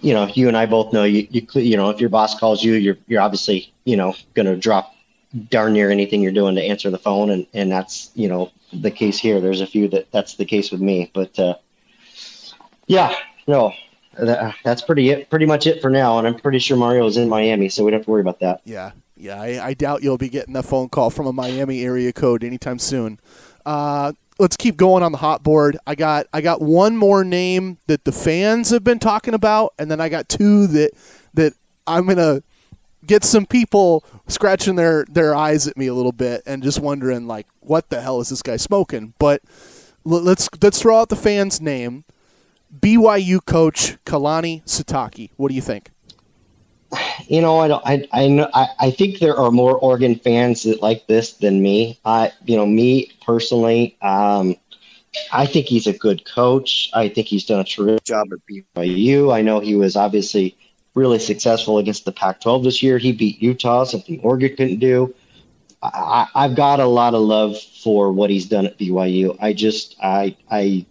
[0.00, 2.62] you know, you and I both know you, you, you know, if your boss calls
[2.62, 4.94] you, you're, you're obviously, you know, going to drop
[5.48, 7.30] darn near anything you're doing to answer the phone.
[7.30, 9.40] And, and that's, you know, the case here.
[9.40, 11.54] There's a few that that's the case with me, but, uh,
[12.86, 13.14] yeah,
[13.46, 13.72] no,
[14.18, 16.18] that, that's pretty it, pretty much it for now.
[16.18, 18.40] And I'm pretty sure Mario is in Miami, so we don't have to worry about
[18.40, 18.60] that.
[18.64, 19.40] Yeah, yeah.
[19.40, 22.78] I, I doubt you'll be getting a phone call from a Miami area code anytime
[22.78, 23.18] soon.
[23.66, 25.76] Uh, let's keep going on the hot board.
[25.86, 29.90] I got I got one more name that the fans have been talking about, and
[29.90, 30.90] then I got two that
[31.34, 31.54] that
[31.86, 32.42] I'm gonna
[33.06, 37.26] get some people scratching their their eyes at me a little bit and just wondering
[37.26, 39.14] like, what the hell is this guy smoking?
[39.18, 39.42] But
[40.04, 42.04] let's let's throw out the fan's name.
[42.80, 45.30] BYU coach Kalani Sitake.
[45.36, 45.90] What do you think?
[47.26, 47.82] You know, I don't.
[47.84, 48.48] I I know.
[48.54, 51.98] I, I think there are more Oregon fans that like this than me.
[52.04, 54.56] I, you know, me personally, um,
[55.32, 56.90] I think he's a good coach.
[56.94, 59.32] I think he's done a terrific job at BYU.
[59.32, 60.56] I know he was obviously
[60.94, 62.98] really successful against the Pac-12 this year.
[62.98, 65.14] He beat Utah, something Oregon couldn't do.
[65.82, 69.36] I, I've got a lot of love for what he's done at BYU.
[69.40, 70.86] I just, I, I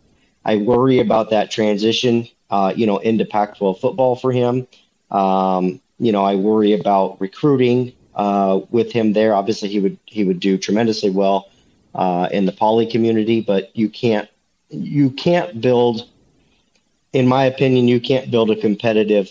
[0.46, 4.68] I worry about that transition, uh, you know, into Pac-12 football for him.
[5.12, 9.34] Um, you know, I worry about recruiting uh, with him there.
[9.36, 11.50] Obviously, he would he would do tremendously well
[11.96, 14.30] uh, in the poly community, but you can't
[14.70, 16.10] you can't build,
[17.14, 19.30] in my opinion, you can't build a competitive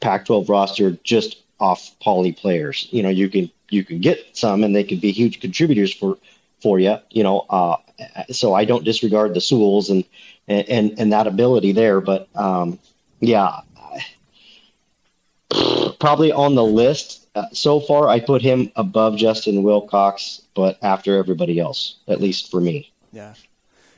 [0.00, 2.88] Pac-12 roster just off poly players.
[2.90, 6.18] You know, you can you can get some, and they can be huge contributors for
[6.60, 6.96] for you.
[7.10, 7.76] You know, uh,
[8.30, 10.04] so I don't disregard the Sewells and
[10.48, 12.78] and and that ability there, but um,
[13.20, 13.60] yeah,
[16.00, 18.08] probably on the list uh, so far.
[18.08, 22.92] I put him above Justin Wilcox, but after everybody else, at least for me.
[23.12, 23.34] Yeah,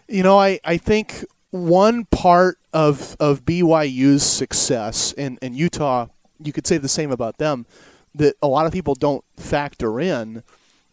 [0.08, 6.08] you know, I I think one part of of BYU's success in in Utah,
[6.42, 7.66] you could say the same about them,
[8.14, 10.42] that a lot of people don't factor in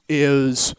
[0.08, 0.76] is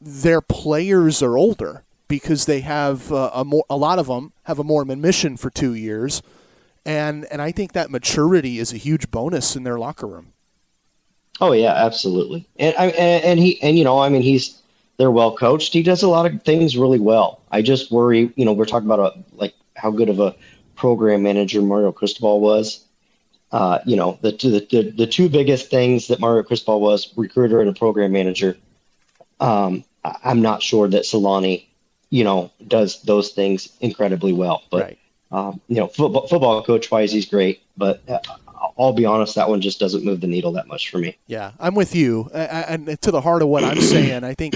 [0.00, 4.58] their players are older because they have uh, a more a lot of them have
[4.58, 6.22] a Mormon mission for two years,
[6.84, 10.32] and and I think that maturity is a huge bonus in their locker room.
[11.40, 12.46] Oh yeah, absolutely.
[12.58, 14.60] And I and, he and you know I mean he's
[14.98, 15.72] they're well coached.
[15.72, 17.40] He does a lot of things really well.
[17.50, 20.34] I just worry, you know, we're talking about a like how good of a
[20.76, 22.84] program manager Mario Cristobal was.
[23.52, 27.60] Uh, you know, the, the the the two biggest things that Mario Cristobal was recruiter
[27.60, 28.56] and a program manager.
[29.40, 31.66] Um, I'm not sure that Solani,
[32.10, 34.62] you know, does those things incredibly well.
[34.70, 34.98] But right.
[35.30, 37.62] um, you know, football, football coach wise, he's great.
[37.76, 38.18] But uh,
[38.78, 41.18] I'll be honest, that one just doesn't move the needle that much for me.
[41.26, 42.30] Yeah, I'm with you.
[42.32, 44.54] And to the heart of what I'm saying, I think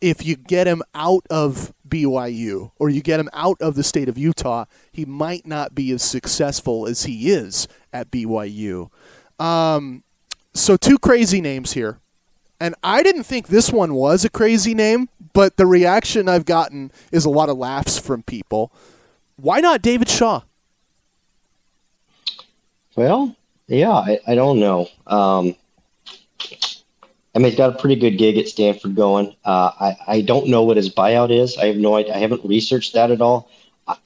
[0.00, 4.08] if you get him out of BYU or you get him out of the state
[4.08, 8.90] of Utah, he might not be as successful as he is at BYU.
[9.38, 10.04] Um,
[10.52, 12.00] so two crazy names here.
[12.60, 16.92] And I didn't think this one was a crazy name, but the reaction I've gotten
[17.12, 18.72] is a lot of laughs from people.
[19.36, 20.42] Why not David Shaw?
[22.96, 23.34] Well,
[23.66, 24.88] yeah, I, I don't know.
[25.06, 25.56] Um,
[27.34, 29.34] I mean, he's got a pretty good gig at Stanford going.
[29.44, 31.58] Uh, I, I don't know what his buyout is.
[31.58, 32.14] I have no idea.
[32.14, 33.50] I haven't researched that at all.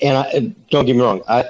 [0.00, 1.22] And I, don't get me wrong.
[1.28, 1.44] I,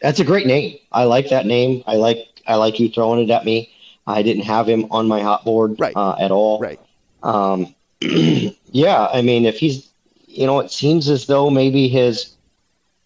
[0.00, 0.78] that's a great name.
[0.92, 1.82] I like that name.
[1.86, 3.73] I like I like you throwing it at me.
[4.06, 5.96] I didn't have him on my hot board right.
[5.96, 6.60] uh, at all.
[6.60, 6.80] Right.
[7.22, 9.90] Um, yeah, I mean, if he's,
[10.26, 12.34] you know, it seems as though maybe his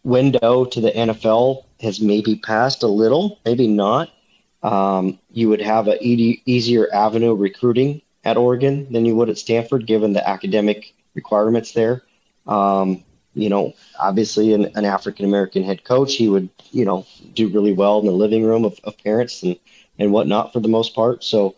[0.02, 4.10] window to the NFL has maybe passed a little, maybe not.
[4.62, 9.38] Um, you would have a e- easier avenue recruiting at Oregon than you would at
[9.38, 12.02] Stanford, given the academic requirements there.
[12.46, 17.48] Um, you know, obviously, an, an African American head coach, he would, you know, do
[17.48, 19.56] really well in the living room of, of parents and
[19.98, 21.24] and whatnot for the most part.
[21.24, 21.56] So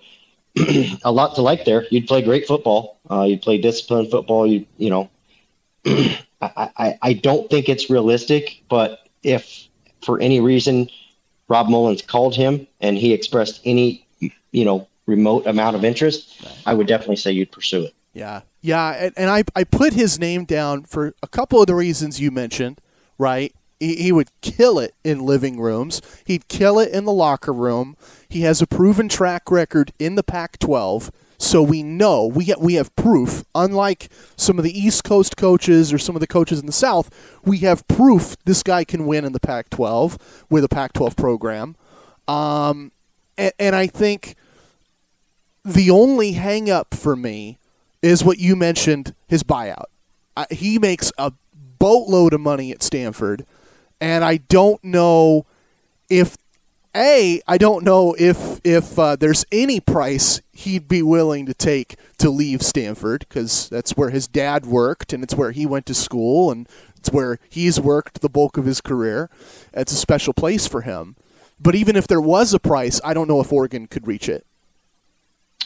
[1.05, 1.87] a lot to like there.
[1.91, 2.99] You'd play great football.
[3.11, 4.47] Uh, you'd play disciplined football.
[4.47, 5.11] You you know,
[6.41, 9.69] I, I I don't think it's realistic, but if
[10.05, 10.89] for any reason
[11.49, 16.75] Rob Mullens called him and he expressed any you know remote amount of interest, I
[16.75, 17.95] would definitely say you'd pursue it.
[18.13, 21.75] Yeah, yeah, and, and I I put his name down for a couple of the
[21.75, 22.81] reasons you mentioned,
[23.19, 23.55] right?
[23.81, 26.01] He, he would kill it in living rooms.
[26.25, 27.97] He'd kill it in the locker room.
[28.29, 32.75] He has a proven track record in the Pac-12, so we know we get, we
[32.75, 33.45] have proof.
[33.55, 37.11] Unlike some of the East Coast coaches or some of the coaches in the South,
[37.45, 40.21] we have proof this guy can win in the Pac-12
[40.51, 41.75] with a Pac-12 program.
[42.29, 42.93] Um,
[43.39, 44.37] and, and I think
[45.65, 47.59] the only hang up for me
[48.03, 49.87] is what you mentioned his buyout.
[50.37, 51.33] Uh, he makes a
[51.79, 53.47] boatload of money at Stanford
[54.01, 55.47] and I don't know
[56.09, 56.37] if
[56.95, 61.97] a I don't know if if uh, there's any price he'd be willing to take
[62.19, 65.95] to leave Stanford because that's where his dad worked and it's where he went to
[65.95, 69.31] school and it's where he's worked the bulk of his career.
[69.73, 71.17] It's a special place for him.
[71.61, 74.47] But even if there was a price, I don't know if Oregon could reach it.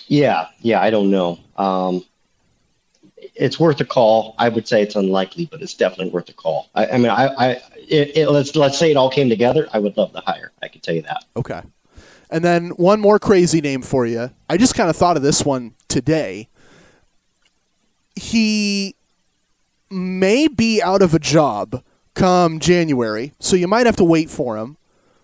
[0.07, 1.39] Yeah, yeah, I don't know.
[1.57, 2.05] Um,
[3.35, 4.35] it's worth a call.
[4.39, 6.68] I would say it's unlikely, but it's definitely worth a call.
[6.74, 9.68] I, I mean, I, I it, it, let's let's say it all came together.
[9.72, 10.53] I would love to hire.
[10.62, 11.24] I can tell you that.
[11.37, 11.62] Okay.
[12.30, 14.30] And then one more crazy name for you.
[14.49, 16.49] I just kind of thought of this one today.
[18.16, 18.97] He
[19.91, 21.82] may be out of a job
[22.14, 24.76] come January, so you might have to wait for him.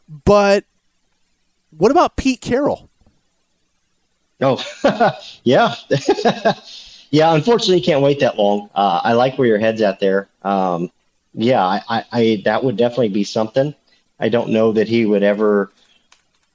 [0.08, 0.64] But
[1.76, 2.88] what about Pete Carroll?
[4.40, 4.62] Oh,
[5.44, 5.74] yeah.
[7.10, 8.70] Yeah, unfortunately, can't wait that long.
[8.74, 10.28] Uh, I like where your head's at there.
[10.42, 10.90] Um,
[11.34, 13.74] yeah, I, I, that would definitely be something.
[14.18, 15.72] I don't know that he would ever.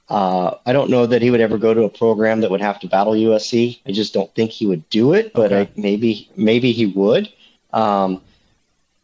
[0.08, 2.80] Uh, I don't know that he would ever go to a program that would have
[2.82, 3.80] to battle USC.
[3.88, 5.62] I just don't think he would do it, but okay.
[5.62, 7.32] I, maybe maybe he would.
[7.74, 8.22] Um,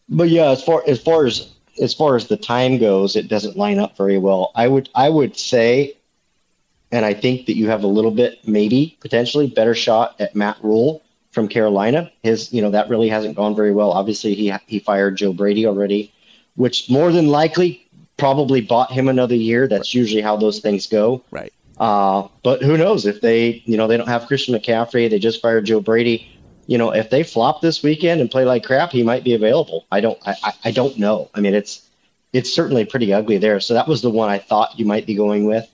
[0.10, 1.52] but yeah, as far as far as
[1.82, 4.52] as far as the time goes, it doesn't line up very well.
[4.54, 5.98] I would I would say,
[6.92, 10.58] and I think that you have a little bit maybe potentially better shot at Matt
[10.62, 11.02] Rhule
[11.32, 12.12] from Carolina.
[12.24, 13.92] His, you know, that really hasn't gone very well.
[13.92, 16.14] Obviously, he he fired Joe Brady already,
[16.56, 19.68] which more than likely probably bought him another year.
[19.68, 21.24] That's usually how those things go.
[21.32, 21.52] Right.
[21.80, 25.10] Uh, but who knows if they, you know, they don't have Christian McCaffrey.
[25.10, 26.28] They just fired Joe Brady.
[26.68, 29.88] You know, if they flop this weekend and play like crap, he might be available.
[29.92, 31.30] I don't, I, I don't know.
[31.34, 31.90] I mean, it's,
[32.34, 33.60] it's certainly pretty ugly there.
[33.60, 35.68] So that was the one I thought you might be going with.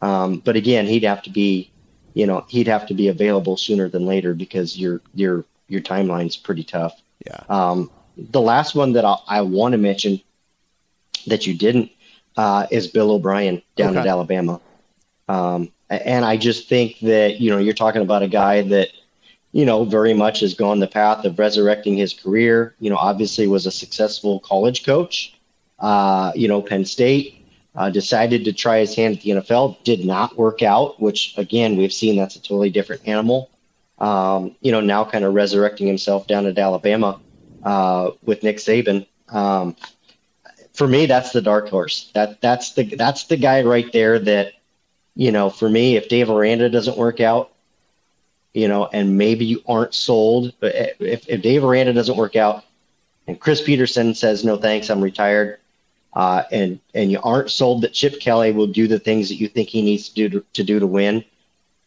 [0.00, 1.70] Um, but again, he'd have to be,
[2.14, 6.36] you know, he'd have to be available sooner than later because your your your timeline's
[6.36, 7.00] pretty tough.
[7.26, 7.40] Yeah.
[7.48, 10.20] Um, the last one that I'll, I want to mention
[11.26, 11.90] that you didn't
[12.36, 14.00] uh, is Bill O'Brien down Okay.
[14.00, 14.60] at Alabama.
[15.28, 18.88] Um, and I just think that, you know, you're talking about a guy that,
[19.52, 22.74] you know, very much has gone the path of resurrecting his career.
[22.80, 25.38] You know, obviously was a successful college coach.
[25.78, 27.41] Uh, you know, Penn State
[27.74, 31.76] uh, decided to try his hand at the NFL, did not work out, which again,
[31.76, 33.50] we've seen that's a totally different animal.
[33.98, 37.20] Um, you know, now kind of resurrecting himself down at Alabama
[37.62, 39.06] uh, with Nick Saban.
[39.28, 39.76] Um,
[40.72, 42.10] for me, that's the dark horse.
[42.14, 44.54] That that's the that's the guy right there that,
[45.14, 47.52] you know, for me, if Dave Aranda doesn't work out,
[48.54, 52.64] you know, and maybe you aren't sold, but if if Dave Aranda doesn't work out,
[53.26, 55.58] and Chris Petersen says no thanks, I'm retired,
[56.14, 59.48] uh, and and you aren't sold that Chip Kelly will do the things that you
[59.48, 61.24] think he needs to do to, to do to win,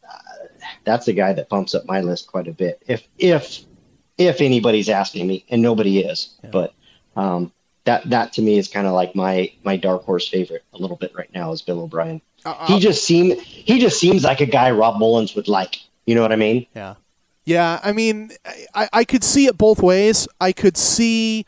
[0.04, 0.18] uh,
[0.84, 2.82] that's the guy that bumps up my list quite a bit.
[2.88, 3.62] If if
[4.18, 6.50] if anybody's asking me, and nobody is, Yeah.
[6.52, 6.74] but
[7.16, 7.52] um,
[7.84, 10.98] that that to me is kind of like my my dark horse favorite a little
[10.98, 12.22] bit right now is Bill O'Brien.
[12.46, 15.78] Uh, He just seem he just seems like a guy Rob Mullens would like.
[16.06, 16.66] You know what I mean?
[16.76, 16.96] Yeah.
[17.48, 18.32] Yeah, I mean,
[18.74, 20.28] I, I could see it both ways.
[20.42, 21.46] I could see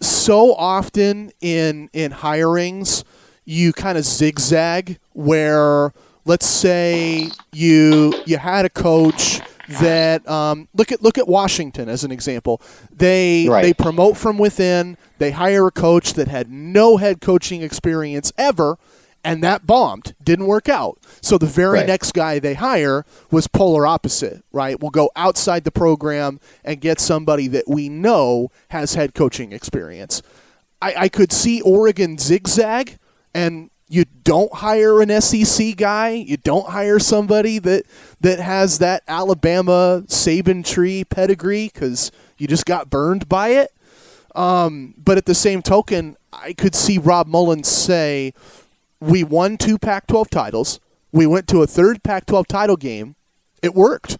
[0.00, 3.04] so often in in hirings,
[3.44, 5.92] you kind of zigzag where
[6.24, 9.40] let's say you you had a coach
[9.80, 12.60] that um, look at look at Washington as an example.
[12.96, 13.62] They Right.
[13.62, 14.96] they promote from within.
[15.18, 18.78] They hire a coach that had no head coaching experience ever,
[19.26, 20.14] and that bombed.
[20.22, 20.98] Didn't work out.
[21.20, 21.86] So the very Right.
[21.86, 24.42] next guy they hire was polar opposite.
[24.52, 24.80] Right?
[24.80, 30.22] We'll go outside the program and get somebody that we know has head coaching experience.
[30.80, 32.98] I, I could see Oregon zigzag
[33.34, 36.10] and you don't hire an SEC guy.
[36.10, 37.84] You don't hire somebody that
[38.20, 43.70] that has that Alabama Saban tree pedigree because you just got burned by it.
[44.34, 48.34] Um, but at the same token, I could see Rob Mullens say,
[49.00, 50.80] "We won two Pac-12 titles.
[51.12, 53.14] We went to a third Pac-12 title game.
[53.62, 54.18] It worked.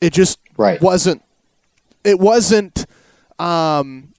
[0.00, 0.80] It just Right.
[0.80, 1.22] wasn't.
[2.04, 2.86] It wasn't
[3.38, 4.12] um,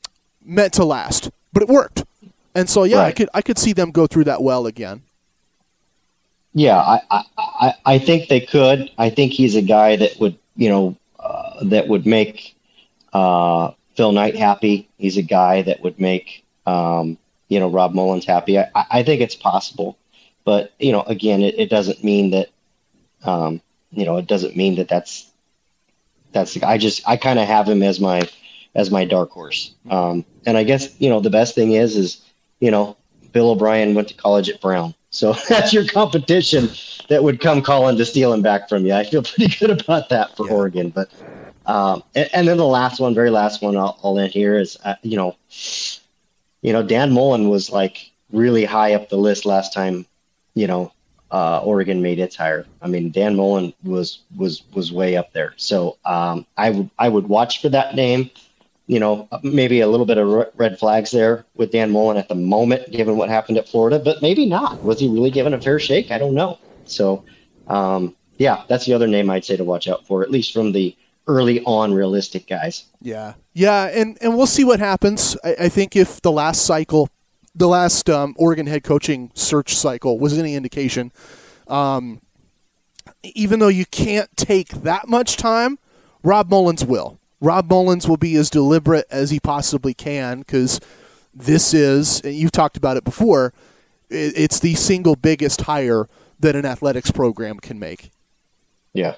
[0.43, 2.03] meant to last, but it worked."
[2.53, 5.03] And so, yeah, I could I could see them go through that well again.
[6.53, 8.91] Yeah, I, I, I, I think they could.
[8.97, 12.55] I think he's a guy that would, you know, uh, that would make
[13.13, 14.89] uh, Phil Knight happy.
[14.97, 17.17] He's a guy that would make, um,
[17.51, 18.57] you know, Rob Mullens happy.
[18.57, 19.97] I, I think it's possible,
[20.45, 22.47] but you know, again, it, it doesn't mean that,
[23.25, 25.31] um, you know, it doesn't mean that that's
[26.31, 26.53] that's.
[26.53, 28.21] the- I just I kind of have him as my
[28.75, 29.73] as my dark horse.
[29.89, 32.21] Um, and I guess you know the best thing is is
[32.61, 32.95] you know
[33.33, 34.95] Bill O'Brien went to college at Brown.
[35.09, 36.69] So that's your competition
[37.09, 38.93] that would come calling to steal him back from you.
[38.93, 40.53] I feel pretty good about that for Yeah.
[40.53, 40.89] Oregon.
[40.89, 41.09] But
[41.65, 44.77] um, and, and then the last one, very last one, I'll, I'll end here is
[44.85, 45.35] uh, you know,
[46.62, 50.05] you know Dan Mullen was like really high up the list last time,
[50.55, 50.91] you know,
[51.32, 52.66] uh, Oregon made its hire.
[52.82, 55.53] I mean, Dan Mullen was was was way up there.
[55.57, 58.30] So um, I would I would watch for that name
[58.91, 62.28] you know, maybe a little bit of re- red flags there with Dan Mullen at
[62.28, 64.84] the moment, given what happened at Florida, but maybe not.
[64.84, 66.12] Was he really given a fair shake?
[66.12, 66.59] I don't know.
[66.84, 67.24] So,
[67.68, 70.74] um, yeah, that's the other name I'd say to watch out for, at least from
[70.74, 70.93] the
[71.26, 72.84] early on realistic guys.
[73.01, 75.37] Yeah, yeah, and and we'll see what happens.
[75.43, 77.09] I, I think if the last cycle,
[77.53, 81.11] the last um, Oregon head coaching search cycle was any indication,
[81.67, 82.21] um,
[83.23, 85.79] even though you can't take that much time,
[86.23, 87.19] Rob Mullens will.
[87.41, 90.79] Rob Mullens will be as deliberate as he possibly can because
[91.33, 93.53] this is, and you've talked about it before,
[94.09, 96.07] it, it's the single biggest hire
[96.39, 98.11] that an athletics program can make.
[98.93, 99.15] Yeah,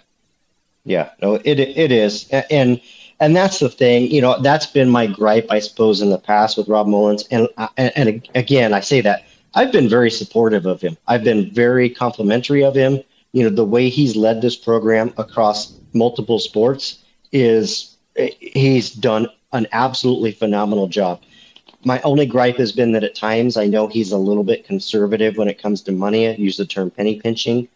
[0.85, 2.79] yeah, no, it it is, and
[3.19, 4.09] and that's the thing.
[4.09, 7.25] You know, that's been my gripe, I suppose, in the past with Rob Mullens.
[7.31, 9.23] And uh, and, and again, I say that
[9.55, 10.97] I've been very supportive of him.
[11.07, 12.99] I've been very complimentary of him.
[13.33, 16.99] You know, the way he's led this program across multiple sports
[17.31, 17.97] is
[18.39, 21.21] he's done an absolutely phenomenal job.
[21.85, 25.37] My only gripe has been that at times I know he's a little bit conservative
[25.37, 26.27] when it comes to money.
[26.27, 27.67] I use the term penny pinching.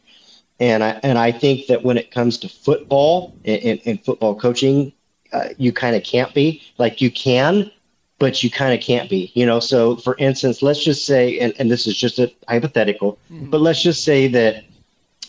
[0.60, 4.92] And I and I think that when it comes to football and, and football coaching,
[5.34, 7.72] uh, you kind of can't be like you can,
[8.20, 9.32] but you kind of can't be.
[9.36, 9.60] You know.
[9.60, 13.50] So for instance, let's just say, and, and this is just a hypothetical, mm-hmm.
[13.50, 14.64] but let's just say that,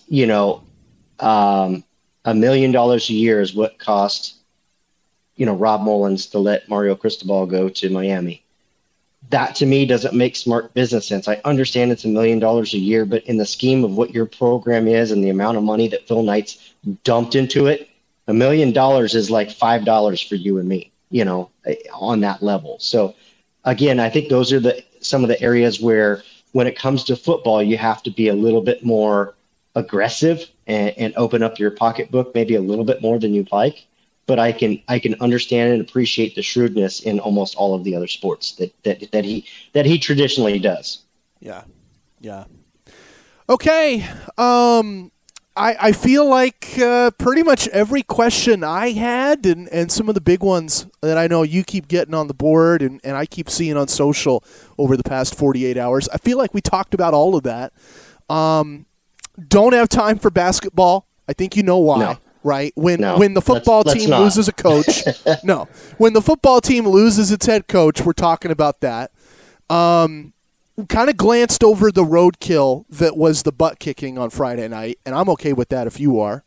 [0.09, 0.63] you know,
[1.21, 1.85] um,
[2.25, 4.37] a million dollars a year is what cost,
[5.37, 8.45] you know, Rob Mullens to let Mario Cristobal go to Miami
[9.31, 11.29] that to me doesn't make smart business sense.
[11.29, 14.27] I understand it's a million dollars a year, but in the scheme of what your
[14.27, 16.75] program is and the amount of money that Phil Knight's
[17.05, 17.89] dumped into it,
[18.29, 21.51] a million dollars is like five dollars for you and me, you know,
[21.93, 22.79] on that level.
[22.79, 23.15] So
[23.65, 26.23] again, I think those are the some of the areas where
[26.53, 29.35] when it comes to football, you have to be a little bit more
[29.75, 33.87] aggressive and, and open up your pocketbook maybe a little bit more than you'd like
[34.29, 37.97] but I can I can understand and appreciate the shrewdness in almost all of the
[37.97, 41.05] other sports that that, that he that he traditionally does.
[41.41, 41.65] Yeah,
[42.21, 42.45] yeah.
[43.49, 44.07] Okay,
[44.37, 45.11] um,
[45.59, 50.15] I I feel like uh, pretty much every question I had and and some of
[50.15, 53.27] the big ones that I know you keep getting on the board and and I
[53.27, 54.45] keep seeing on social
[54.79, 56.09] over the past forty eight hours.
[56.11, 57.73] I feel like we talked about all of that.
[58.31, 58.87] Um,
[59.49, 61.07] don't have time for basketball.
[61.29, 61.99] I think you know why.
[61.99, 62.73] No right?
[62.77, 65.03] When no, when the football let's, team let's loses a coach,
[65.45, 69.11] no, when the football team loses its head coach, we're talking about that.
[69.69, 70.33] Um,
[70.87, 75.15] kind of glanced over the roadkill that was the butt kicking on Friday night, and
[75.15, 76.45] I'm okay with that if you are.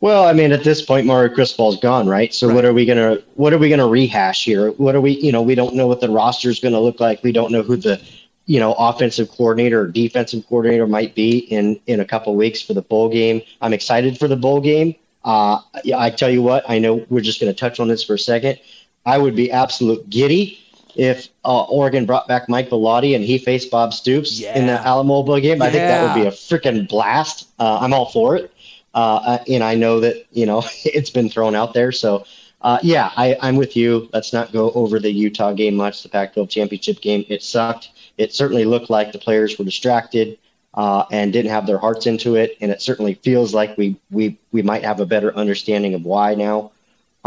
[0.00, 2.32] Well, I mean, at this point, Mario Cristobal's gone, right?
[2.32, 2.54] So right.
[2.54, 4.70] what are we gonna what are we gonna rehash here?
[4.72, 5.12] What are we?
[5.18, 7.22] You know, we don't know what the roster is gonna look like.
[7.24, 8.00] We don't know who the
[8.48, 12.72] you know, offensive coordinator or defensive coordinator might be in in a couple weeks for
[12.72, 13.42] the bowl game.
[13.60, 14.96] I'm excited for the bowl game.
[15.22, 15.60] Uh,
[15.94, 18.18] I tell you what, I know we're just going to touch on this for a
[18.18, 18.58] second.
[19.04, 20.58] I would be absolute giddy
[20.98, 24.58] if uh, Oregon brought back Mike Bellotti and he faced Bob Stoops yeah.
[24.58, 25.58] in the Alamo Bowl game.
[25.58, 25.64] Yeah.
[25.64, 27.48] I think that would be a freaking blast.
[27.58, 28.52] Uh, I'm all for it.
[28.94, 31.92] Uh, and I know that, you know, it's been thrown out there.
[31.92, 32.26] So,
[32.62, 34.10] uh, yeah, I, I'm with you.
[34.12, 37.24] Let's not go over the Utah game much, the Pac 12 championship game.
[37.28, 40.38] It sucked it certainly looked like the players were distracted
[40.74, 42.58] uh, and didn't have their hearts into it.
[42.60, 46.34] And it certainly feels like we we we might have a better understanding of why
[46.34, 46.72] now.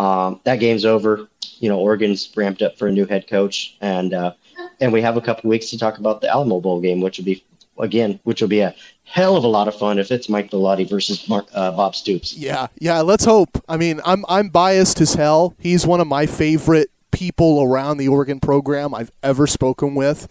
[0.01, 1.27] Um, that game's over.
[1.59, 4.33] You know, Oregon's ramped up for a new head coach, and uh,
[4.79, 7.25] and we have a couple weeks to talk about the Alamo Bowl game, which will
[7.25, 7.43] be
[7.77, 8.73] again, which will be a
[9.03, 12.35] hell of a lot of fun if it's Mike Bellotti versus Mark, uh, Bob Stoops.
[12.35, 13.01] Yeah, yeah.
[13.01, 13.63] Let's hope.
[13.69, 15.53] I mean, I'm I'm biased as hell.
[15.59, 20.27] He's one of my favorite people around the Oregon program I've ever spoken with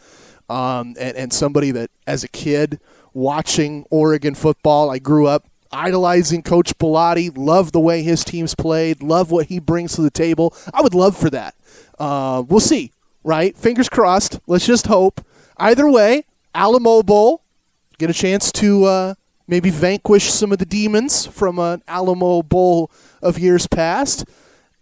[0.48, 2.80] um, and, and somebody that as a kid
[3.14, 9.02] watching Oregon football, I grew up idolizing Coach Bellotti, love the way his teams played,
[9.02, 10.54] love what he brings to the table.
[10.72, 11.54] I would love for that.
[11.98, 12.92] Uh, we'll see,
[13.24, 13.56] right?
[13.56, 14.40] Fingers crossed.
[14.46, 15.24] Let's just hope.
[15.56, 17.42] Either way, Alamo Bowl,
[17.98, 19.14] get a chance to uh,
[19.46, 22.90] maybe vanquish some of the demons from an Alamo Bowl
[23.22, 24.24] of years past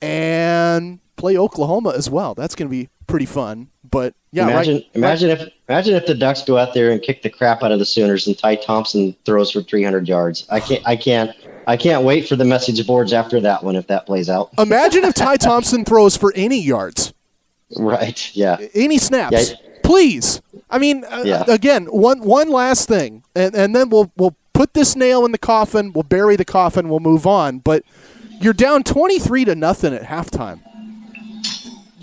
[0.01, 2.34] and play Oklahoma as well.
[2.34, 3.68] That's going to be pretty fun.
[3.90, 5.40] But yeah, imagine right, imagine right.
[5.40, 7.86] if imagine if the Ducks go out there and kick the crap out of the
[7.86, 10.46] Sooners and Ty Thompson throws for 300 yards.
[10.50, 11.34] I can't I can't
[11.66, 14.50] I can't wait for the message boards after that one if that plays out.
[14.59, 17.12] Imagine if Ty Thompson throws for any yards.
[17.76, 18.34] Right.
[18.34, 18.59] Yeah.
[18.74, 19.50] Any snaps.
[19.50, 19.56] Yeah.
[19.82, 20.40] Please.
[20.70, 21.44] I mean, uh, yeah.
[21.48, 25.32] uh, again, one one last thing, and, and then we'll we'll put this nail in
[25.32, 25.94] the coffin.
[25.94, 26.90] We'll bury the coffin.
[26.90, 27.61] We'll move on.
[27.61, 27.84] But
[28.40, 30.61] you're down 23 to nothing at halftime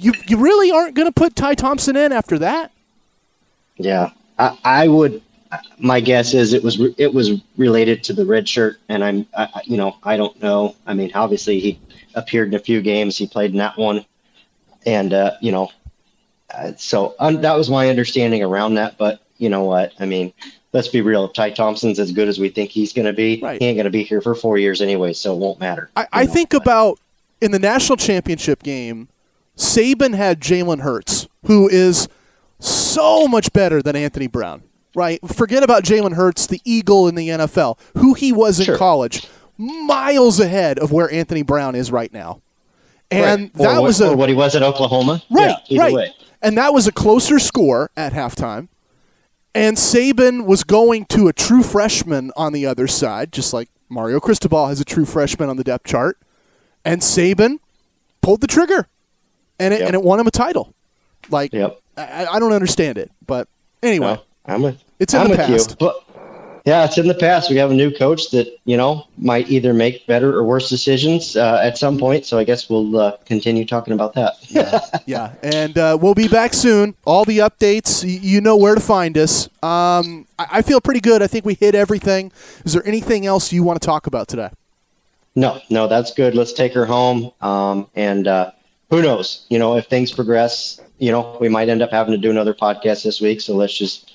[0.06, 2.72] you you really aren't going to put Ty Thompson in after that.
[3.78, 5.22] Yeah, I, I would.
[5.80, 9.62] My guess is it was it was related to the red shirt, and I'm I,
[9.66, 10.76] you know I don't know.
[10.86, 11.80] I mean, obviously he
[12.14, 13.18] appeared in a few games.
[13.18, 14.06] He played in that one,
[14.86, 15.72] and uh, you know,
[16.54, 18.98] uh, so um, that was my understanding around that.
[18.98, 19.94] But you know what?
[20.00, 20.34] I mean,
[20.72, 21.26] let's be real.
[21.26, 23.60] If Ty Thompson's as good as we think he's going to be, right.
[23.60, 25.90] he ain't going to be here for four years anyway, so it won't matter.
[25.96, 27.00] I, I think about
[27.42, 29.08] in the national championship game
[29.56, 32.08] Saban had Jalen Hurts, who is
[32.60, 34.64] so much better than Anthony Brown,
[34.96, 35.20] right?
[35.28, 38.78] Forget about Jalen Hurts, the Eagle in the NFL, who he was in sure.
[38.78, 39.28] college,
[39.58, 42.42] miles ahead of where Anthony Brown is right now.
[43.12, 43.54] And right.
[43.54, 45.22] that or, was a, what he was at Oklahoma.
[45.30, 45.94] Right, yeah, right.
[45.94, 46.14] Way.
[46.42, 48.68] And that was a closer score at halftime.
[49.54, 54.20] And Saban was going to a true freshman on the other side, just like Mario
[54.20, 56.18] Cristobal has a true freshman on the depth chart.
[56.84, 57.60] And Saban
[58.22, 58.90] pulled the trigger
[59.60, 59.88] and it, yep.
[59.88, 60.74] and it won him a title.
[61.30, 61.80] Like, yep.
[61.98, 63.48] I, I don't understand it, but
[63.82, 64.84] anyway, I'm with.
[65.00, 65.78] It's in I'm the past.
[65.80, 66.06] But
[66.66, 67.50] yeah, it's in the past.
[67.52, 71.36] We have a new coach that you know might either make better or worse decisions
[71.36, 72.26] uh, at some point.
[72.26, 74.34] So I guess we'll uh, continue talking about that.
[74.50, 76.96] yeah, yeah, and uh, we'll be back soon.
[77.06, 79.48] All the updates, you know where to find us.
[79.64, 81.22] Um, I-, I feel pretty good.
[81.22, 82.32] I think we hit everything.
[82.66, 84.50] Is there anything else you want to talk about today?
[85.36, 86.34] No, no, that's good.
[86.34, 87.32] Let's take her home.
[87.42, 88.52] Um, and uh,
[88.90, 89.46] who knows?
[89.50, 92.54] You know, if things progress, you know, we might end up having to do another
[92.54, 93.42] podcast this week.
[93.42, 94.12] So let's just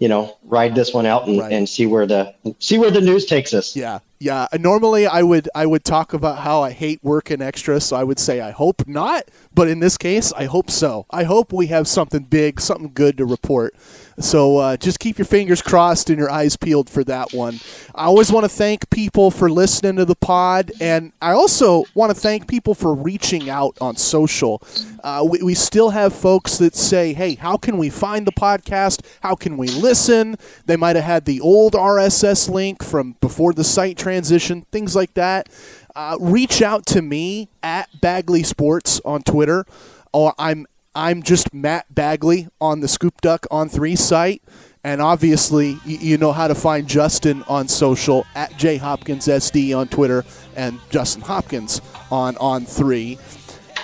[0.00, 1.52] you know ride this one out and, right.
[1.52, 3.76] and see where the see where the news takes us.
[3.76, 4.00] Yeah.
[4.18, 4.48] Yeah.
[4.58, 7.80] Normally i would i would talk about how i hate working extra.
[7.80, 9.30] So i would say i hope not.
[9.54, 11.06] But in this case i hope so.
[11.10, 13.74] I hope we have something big something good to report
[14.20, 17.60] so uh, just keep your fingers crossed and your eyes peeled for that one.
[17.94, 22.14] I always want to thank people for listening to the pod, and I also want
[22.14, 24.62] to thank people for reaching out on social.
[25.02, 29.04] Uh, we, we still have folks that say, hey, how can we find the podcast?
[29.22, 30.36] How can we listen?
[30.66, 35.14] They might have had the old RSS link from before the site transition, things like
[35.14, 35.48] that.
[35.94, 39.64] Uh, reach out to me at Bagley Sports on Twitter,
[40.12, 40.66] or I'm
[41.00, 44.42] I'm just Matt Bagley on the Scoop Duck on three site.
[44.84, 49.88] And obviously, you know how to find Justin on social at J Hopkins SD on
[49.88, 53.14] Twitter and Justin Hopkins on on three.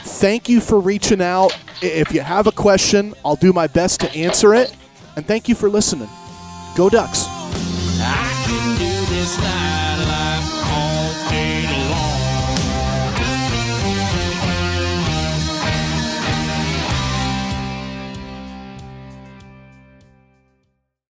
[0.02, 1.58] Thank you for reaching out.
[1.80, 4.76] If you have a question, I'll do my best to answer it.
[5.16, 6.10] And thank you for listening.
[6.76, 7.24] Go Ducks.